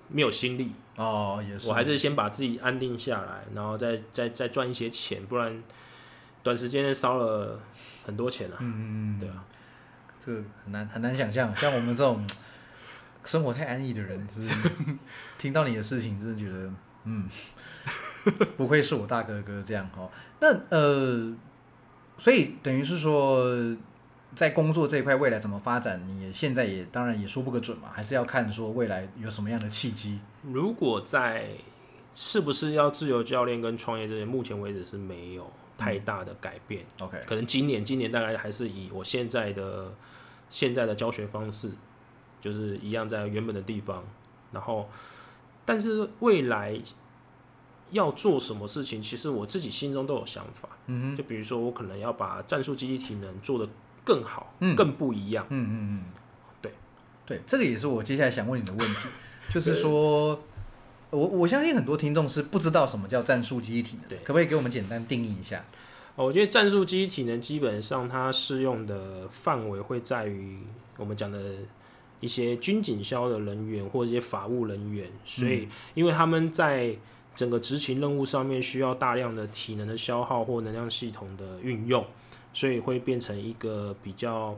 [0.09, 5.63] 没有心力，哦也是，我还是先把自己安定下来，然后再再再赚一些钱，不然
[6.43, 7.59] 短时间内烧了
[8.05, 8.57] 很多钱啊。
[8.59, 9.43] 嗯，对啊，
[10.23, 12.25] 这个很难很难想象，像我们这种
[13.25, 14.55] 生活太安逸的人，就是
[15.37, 16.71] 听到你的事情，真的觉得
[17.05, 17.27] 嗯，
[18.57, 20.09] 不愧是我大哥哥这样哦。
[20.39, 21.35] 那呃，
[22.17, 23.75] 所以等于是说。
[24.36, 30.19] 在工作这一块，未来怎么发展，你也现在也当然也说不个准嘛，还是要看说未来有什么样的契机。
[30.41, 31.49] 如果在
[32.15, 36.86] 是不是要自由教练跟创业这些，目前为止是没有太大的改变。
[36.99, 39.93] OK，可能今年今年大概还是以我现在的
[40.49, 41.71] 现在的教学方式，
[42.39, 44.03] 就是一样在原本的地方。
[44.51, 44.88] 然后，
[45.65, 46.79] 但是未来
[47.89, 50.69] 要做什么事情，其实我自己心中都有想法。
[50.86, 53.67] 嗯就比如说，我可能要把战术机体体能做得
[54.03, 54.75] 更好，嗯。
[54.75, 55.45] 更不一样。
[55.49, 56.03] 嗯嗯嗯，
[56.61, 56.71] 对。
[57.25, 59.09] 对，这个也是我接下来想问你的问题，
[59.49, 60.41] 就是说，
[61.09, 64.17] 我我相信很多听众是不知道什么叫战术记忆体的，对。
[64.19, 65.63] 可不可以给我们简单定义一下？
[66.15, 70.59] 哦我觉得战术机体呢基本上它适用的范围会在于
[70.97, 71.55] 我们讲的
[72.19, 76.95] 一些军警消的人员或者一些法务人员，所以因为他们在
[77.35, 82.05] 整个执勤任务上面需要大量的体能的消耗或能量系统的运用，
[82.53, 84.57] 所以会变成一个比较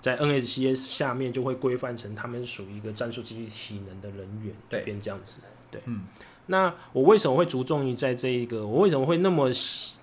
[0.00, 5.40] 在 NSCS 下面就会规范成他们属于一个战术机体能的人员，对就变这样子。
[5.70, 6.02] 对，嗯。
[6.46, 8.66] 那我为什么会着重于在这一个？
[8.66, 9.48] 我为什么会那么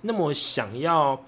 [0.02, 1.24] 那么想要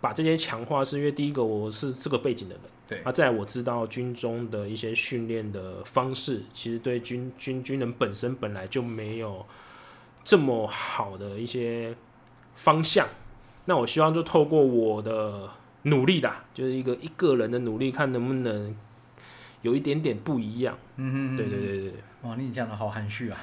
[0.00, 0.84] 把这些强化？
[0.84, 9.44] 是因为第一个我是这个背景的人，对啊，再来我知道军中的一些训练的方式，其实对军军军人本身本来就没有
[10.22, 11.92] 这么好的一些
[12.54, 13.08] 方向。
[13.64, 15.48] 那我希望就透过我的
[15.82, 18.74] 努力啦，就是一个一个人的努力，看能不能
[19.62, 20.76] 有一点点不一样。
[20.96, 23.38] 嗯对对对对哇，你讲的好含蓄啊，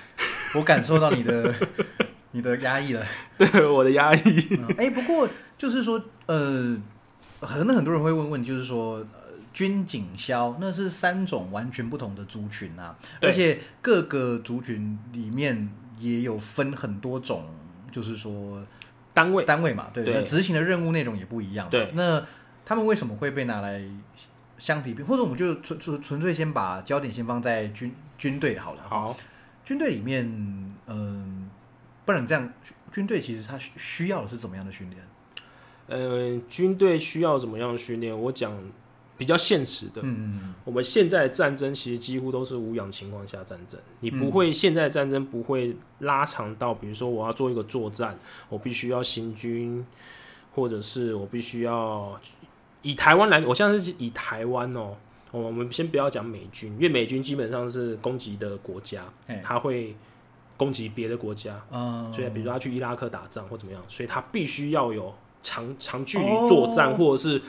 [0.55, 1.53] 我感受到你的
[2.32, 3.05] 你的压抑了。
[3.38, 4.47] 对，我的压力。
[4.51, 6.78] 嗯哎、不过就是说，呃，
[7.39, 17.43] 可能很多人会问问，就是说，呃，军警消那是三种完全不同的族群啊，而且各个族群里面也有分很多种，
[17.91, 18.63] 就是说
[19.20, 21.70] 单位单位嘛，对，执行的任务内容也不一样。
[21.70, 22.26] 对那
[22.65, 23.84] 他们为什么会被拿来
[24.57, 25.05] 相提并？
[25.05, 28.84] 或者我们就纯纯纯粹先把焦点先放在军军队好了。
[28.88, 29.17] 好，
[29.65, 30.26] 军队里面，
[30.88, 31.49] 嗯、
[32.05, 32.53] 不然这样，
[32.91, 35.01] 军队其实他需需要的是怎么样的训练？
[35.88, 38.17] 呃，军队需要怎么样的训练？
[38.17, 38.53] 我讲
[39.20, 40.01] 比较现实的。
[40.01, 48.17] 嗯嗯我们现在的战争其实几乎都是无氧情况下战争，你不会、现在的战争不会拉长到，比如说我要做一个作战，
[48.47, 49.86] 我必须要行军，
[50.55, 52.20] 或者是我必须要
[52.82, 54.95] 以台湾来，我现在是以台湾哦，
[55.32, 59.95] 哦我们先不要讲美军，因为美军基本上是攻击的国家，哎他会
[60.55, 65.13] 攻击别的国家，嗯，所以比如说他去伊拉克打仗或怎么样，所以他必须要有
[65.43, 66.45] 长长距离哦。
[66.47, 67.41] 作战、或者是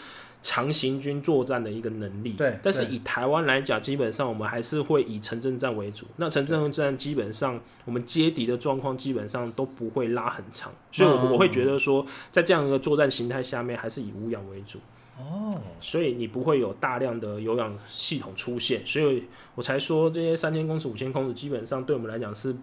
[0.43, 2.33] 长行军作战的一个能力。
[2.33, 6.07] 对对但是以台湾来讲，基本上我们还是会以城镇战为主。
[6.17, 14.79] 那城镇战基本上我们接敌的状况基本上都不会拉很长，所以我嗯我会觉得说，在这样一个作战形态下面，还是以无氧为主。
[15.19, 19.25] 哦，所以你不会有大量的有氧系统出现，所以
[19.55, 22.57] 我才说这些三千公尺、五千公尺基本上对我们来讲是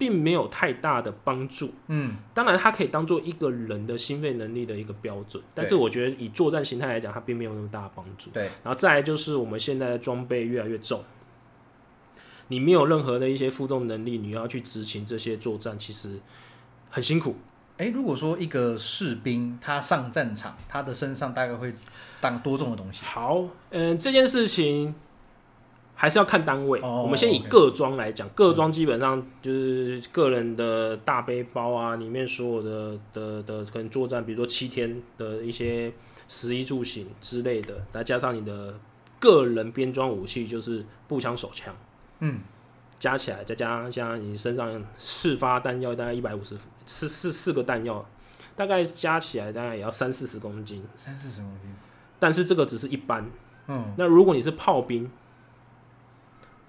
[0.00, 1.74] 并没有太大的帮助。
[1.88, 8.30] 嗯，当然，它可以当做一个人的心肺能力的一个标准，但是我觉得以作战形态来讲，它并没有那么大的帮助。
[8.30, 11.04] 对，然后再来就是我们现在的装备越来越重，
[12.48, 16.18] 你没有任何的一些负重能力，你要去执行这些作战，其实
[16.88, 17.36] 很辛苦。
[17.76, 21.74] 哎，如果说一个士兵他上战场，他的身上大概会
[22.20, 23.02] 当多重的东西？
[23.04, 24.94] 好，嗯，这件事情
[26.00, 26.80] 还是要看单位。
[26.80, 35.92] 哦我们先以各装来讲，各装基本上就是个人的大背包啊，里面所有的的的可能作战，比如说七天的一些
[36.26, 38.74] 食衣住行之类的，再加上你的
[39.18, 41.76] 个人编装武器，就是步枪、手枪，
[42.20, 42.40] 嗯，
[42.98, 48.02] 加起来再加上像你身上四发弹药，大概一百五十四四四个弹药，
[48.56, 50.82] 大概加起来大概也要三四十公斤。
[50.96, 51.70] 三四十公斤。
[52.18, 53.30] 但是这个只是一般。
[53.66, 55.10] 嗯，那如果你是炮兵，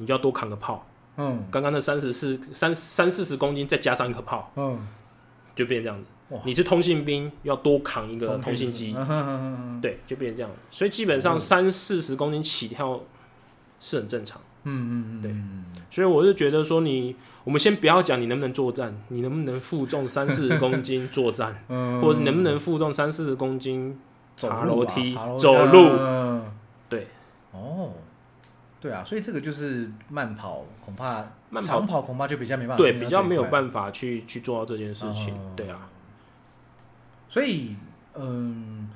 [0.01, 0.85] 你就要多扛个炮，
[1.15, 1.45] 嗯。
[1.49, 4.85] 刚刚那三十四三三四十公斤再加上一颗炮，嗯，
[5.55, 6.41] 就变成这样子。
[6.43, 8.95] 你是通信兵，要多扛一个通信机，
[9.81, 10.51] 对，就变成这样。
[10.71, 12.99] 所以基本上三四十公斤起跳
[13.79, 14.41] 是很正常。
[14.63, 15.31] 嗯嗯嗯，对。
[15.31, 23.99] 嗯所以我是觉得说你，我们先不要讲你能不能作战，你能不能负重三四十公斤 作战，嗯，或者能不能负重三四十公斤
[24.37, 25.89] 走楼梯爬走路。
[25.99, 26.45] 嗯。
[26.87, 27.07] 对，
[27.51, 27.91] 哦，
[28.81, 33.49] 对啊，所以这个就是慢跑，恐怕慢跑长跑恐怕就比较没办法，对，比较没有法。
[33.49, 35.35] 办法去去做到这件事情。
[35.35, 35.87] 哦对啊，
[37.29, 37.75] 所以，
[38.15, 38.89] 嗯，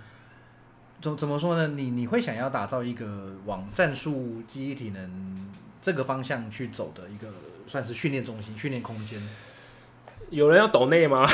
[1.02, 1.68] 怎怎么说呢？
[1.68, 5.48] 你你会想要打造一个往战术、记忆体能
[5.82, 7.28] 这个方向去走的一个，
[7.68, 9.22] 算是训练中心、训练空间。
[10.32, 11.28] 有人要抖内吗？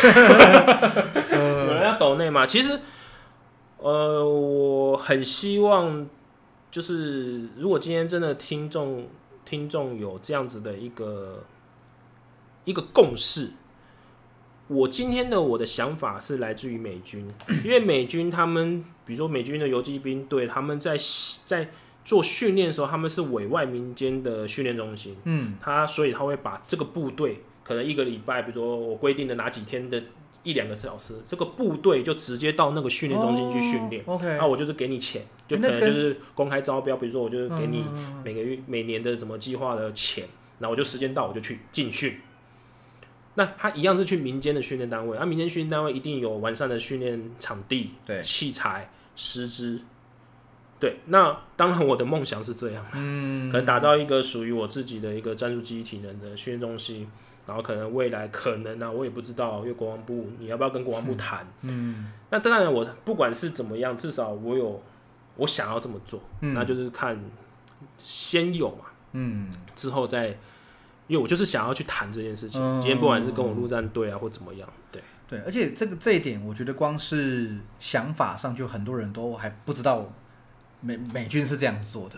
[1.31, 2.45] 嗯 有人要抖内吗？
[2.45, 2.77] 其实，
[3.77, 6.05] 呃，我很希望，
[6.71, 9.07] 就是如果今天真的听众
[9.45, 11.43] 听众有这样子的一个
[12.63, 13.51] 一个共识，
[14.67, 17.29] 我今天的我的想法是来自于美军，
[17.63, 20.95] 因为美军他们，比如说美军的游击兵队，他们在
[21.45, 21.69] 在
[22.05, 25.55] 做训练的时候，他们是委外民间的训练中心，嗯。
[25.61, 30.01] 他所以他会把这个部队可能一个礼拜，比如说我规定的哪几天的
[30.43, 34.03] 一两个小时，这个部队就直接到那个训练中心去训练。
[34.05, 37.85] 哦 OK，那、我就是给你钱，就可能就是公开招标，比如说我就是给你
[38.23, 40.27] 每个月、每年的什么计划的钱，
[40.59, 42.19] 那我就时间到我就去进训。
[43.35, 49.81] 那他一样是去民间的训练单位，啊，民间训练单位一定有完善的训练场地、对，器材、师资。
[50.79, 52.83] 对，那当然我的梦想是这样。
[52.93, 57.07] 嗯可能打造一个属于我自己的一个战术机体能的训练中心，
[57.47, 61.45] 然后可能未来可能呢、我也不知道，因为国防部你要不要跟国防部谈？
[61.61, 64.81] 嗯那当然，我不管是怎么样，至少我有
[65.35, 67.19] 我想要这么做，嗯那就是看
[67.97, 70.27] 先有嘛，嗯之后再，
[71.07, 72.61] 因为我就是想要去谈这件事情。
[72.61, 80.09] 嗯今天不管是跟我陆战队啊，或怎么样，对，对，而且这个这一点，我觉得光是想法上，就很多人都还不知道
[80.79, 82.15] 美美军是这样子做的。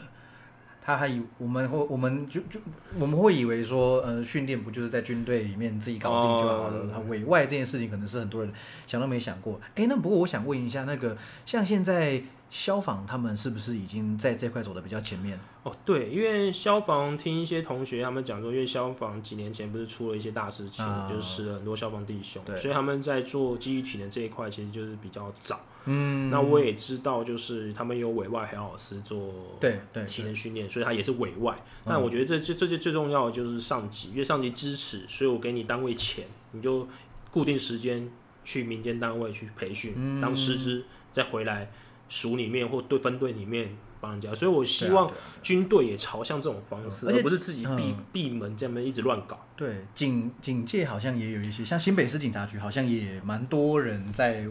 [0.85, 2.59] 他还以我们会，我们就就
[2.99, 6.99] 我们会以为说，呃，训练不就是在军队里面自己搞定就好了？
[7.07, 8.53] 委外这件事情，可能是很多人
[8.85, 9.61] 想都没想过。
[9.75, 11.15] 哎，那不过我想问一下，那个
[11.45, 12.21] 像现在
[12.53, 15.39] 消防他们是不是已经在这块走的比较前面？
[15.63, 25.59] 哦，对，因为消防听一些同学他们讲说，因为消防几年前不是出了一些大事情，啊就是死了很多消防弟兄，所以他们在做记忆体能这一块其实就是比较早。
[25.85, 31.55] 嗯，那我也知道，就是他们有委外海老师做对对体能训练，所以他也是委外。
[31.57, 36.87] 嗯但我觉得这这这这最重要的就是上级，因为上级支持，所以我给你单位钱，你就
[37.31, 38.07] 固定时间
[38.43, 41.71] 去民间单位去培训，嗯当师资，再回来
[42.13, 44.35] 署里面或对分队里面帮人家。
[44.35, 45.11] 所以我希望
[45.41, 49.39] 军队也朝向这种方式，嗯而不是自己闭嗯闭门这么一直乱搞。
[49.55, 54.45] 对，警警界好像也有一些，像新北市警察局好像也蛮多人在，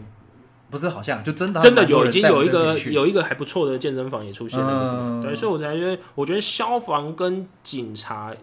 [0.69, 8.35] 不是好像就真的真的有，已经有一个有一个还不错的健身房也出现了，对，所以我才觉得，我觉得消防跟警察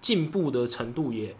[0.00, 1.34] 进步的程度也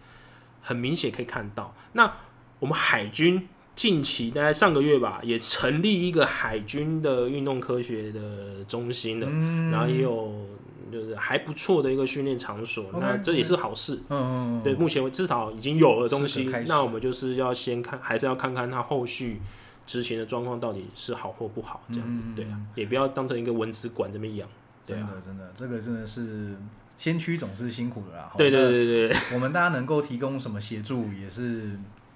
[0.61, 1.73] 很明显可以看到。
[1.93, 2.11] 那
[2.59, 9.71] 我们海军近期大概上个月吧，也成立一个海军的运动科学的中心了，嗯。
[9.71, 10.47] 然后也有
[10.91, 13.95] 就是还不错的一个训练场所那这也是好事。
[14.09, 14.63] 嗯嗯嗯。
[14.63, 19.41] 对，目前至少已经有了东西那我们就是要先看，还是要看看它后续
[19.85, 24.47] 执行的状况到底是好或不好，这样对啊，也不要当成一个文字馆这么养，
[24.85, 26.55] 对啊，真的真的，这个真的是
[26.97, 28.31] 先驱总是辛苦的啦。
[28.37, 31.71] 对对对对，我们大家能够提供什么协助也是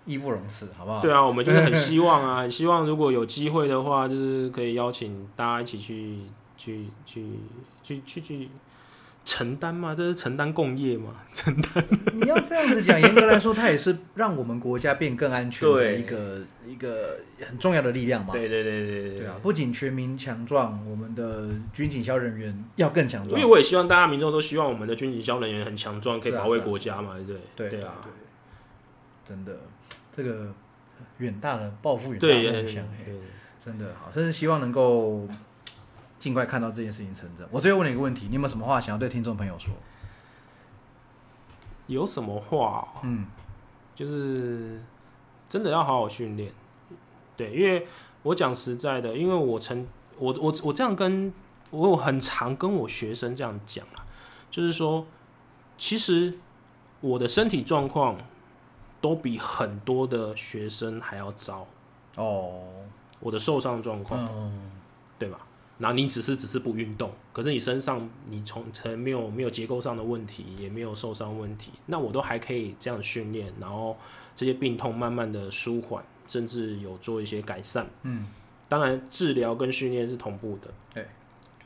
[0.07, 0.99] 义不容辞，好不好？
[0.99, 6.17] 对啊，我们就是很希望啊， 很希望如果有机会的话，就是可以邀请大家一起去
[6.57, 7.25] 去去
[7.83, 8.49] 去去去
[9.25, 11.83] 承担嘛，这是承担共业嘛， 承担
[12.13, 18.31] 你要这样子讲，严格来说，它也是让我们国家变更安全的一个一个很重要的力量嘛。
[18.31, 23.37] 对对对对对对啊，不仅全民强壮，我们的军警消人员要更强壮。
[23.37, 27.39] 因为我也希望大家民众都希望我们的军警消人员很强壮，可以保卫国家嘛，对不对？
[27.55, 27.95] 对对啊。
[28.03, 28.11] 对，
[29.25, 29.59] 真的，
[30.17, 30.51] 这个
[31.19, 33.19] 远大的抱负，远大的对，梦想，对
[33.63, 35.27] 真的好，真是希望能够
[36.17, 37.47] 尽快看到这件事情成真。
[37.51, 39.71] 我最后问你一个问题，你有没有什么话想要对听众朋友说？
[41.85, 43.27] 有什么话哦、嗯
[43.93, 44.81] 就是
[45.47, 46.51] 真的要好好训练。
[47.35, 47.87] 对，因为
[48.23, 49.87] 我讲实在的，因为我曾
[50.17, 51.31] 我我我这样跟
[51.69, 54.01] 我有很常跟我学生这样讲啊，
[54.49, 55.05] 就是说，
[55.77, 56.39] 其实
[57.01, 58.17] 我的身体状况
[58.99, 61.67] 都比很多的学生还要糟，
[62.15, 62.63] 哦，
[63.19, 64.71] 我的受伤状况，嗯，
[65.19, 65.39] 对吧？
[65.79, 73.95] 然后你只是只是不运动，可是你身上你从从没有没有结构上的问题，也没有受伤问题，那我都还可以这样训练，然后
[74.35, 77.87] 这些病痛慢慢的舒缓，甚至有做一些改善。
[78.01, 78.25] 嗯，
[78.67, 80.73] 当然治疗跟训练是同步的。
[80.95, 81.05] 对，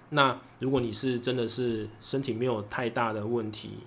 [0.09, 3.77] 那如果你是真的是身体没有太大的问题，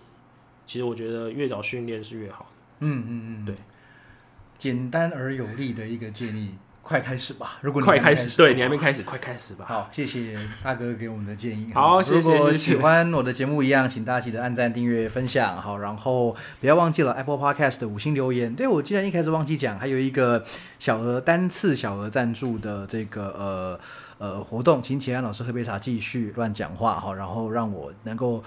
[0.67, 2.54] 其实我觉得越早训练是越好的。
[2.85, 3.55] 嗯嗯嗯，对，
[4.59, 7.59] 简单而有力的一个建议，快开始吧！
[7.63, 9.65] 如果你快开始，对你还没开始，快开始吧。
[9.67, 11.73] 好，谢谢大哥给我们的建议。
[11.73, 15.57] 好谢谢喜欢我的节目一样，请大家记得按赞、订阅、分享。
[15.61, 18.55] 好，然后不要忘记了 Apple Podcast 的五星留言。
[18.55, 20.45] 对我既然一开始忘记讲，还有一个
[20.79, 23.81] 小额单次小额赞助的这个呃
[24.19, 28.45] 呃活动，请启安老师喝杯茶继续乱讲话哈，然后让我能够。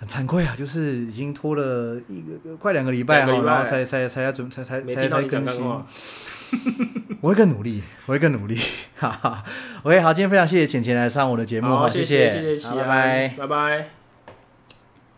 [0.00, 5.62] 很惭愧啊，就是已经拖了一个快两个礼拜哈，两个礼拜然后才才才要准才才才没听更新。
[7.20, 8.58] 我会更努力，我会更努力，
[8.96, 9.44] 哈哈。
[9.82, 13.34] OK，好，今天非常谢谢浅浅来上我的节目，好，好，谢谢谢谢，拜拜。
[13.36, 13.99] 拜拜。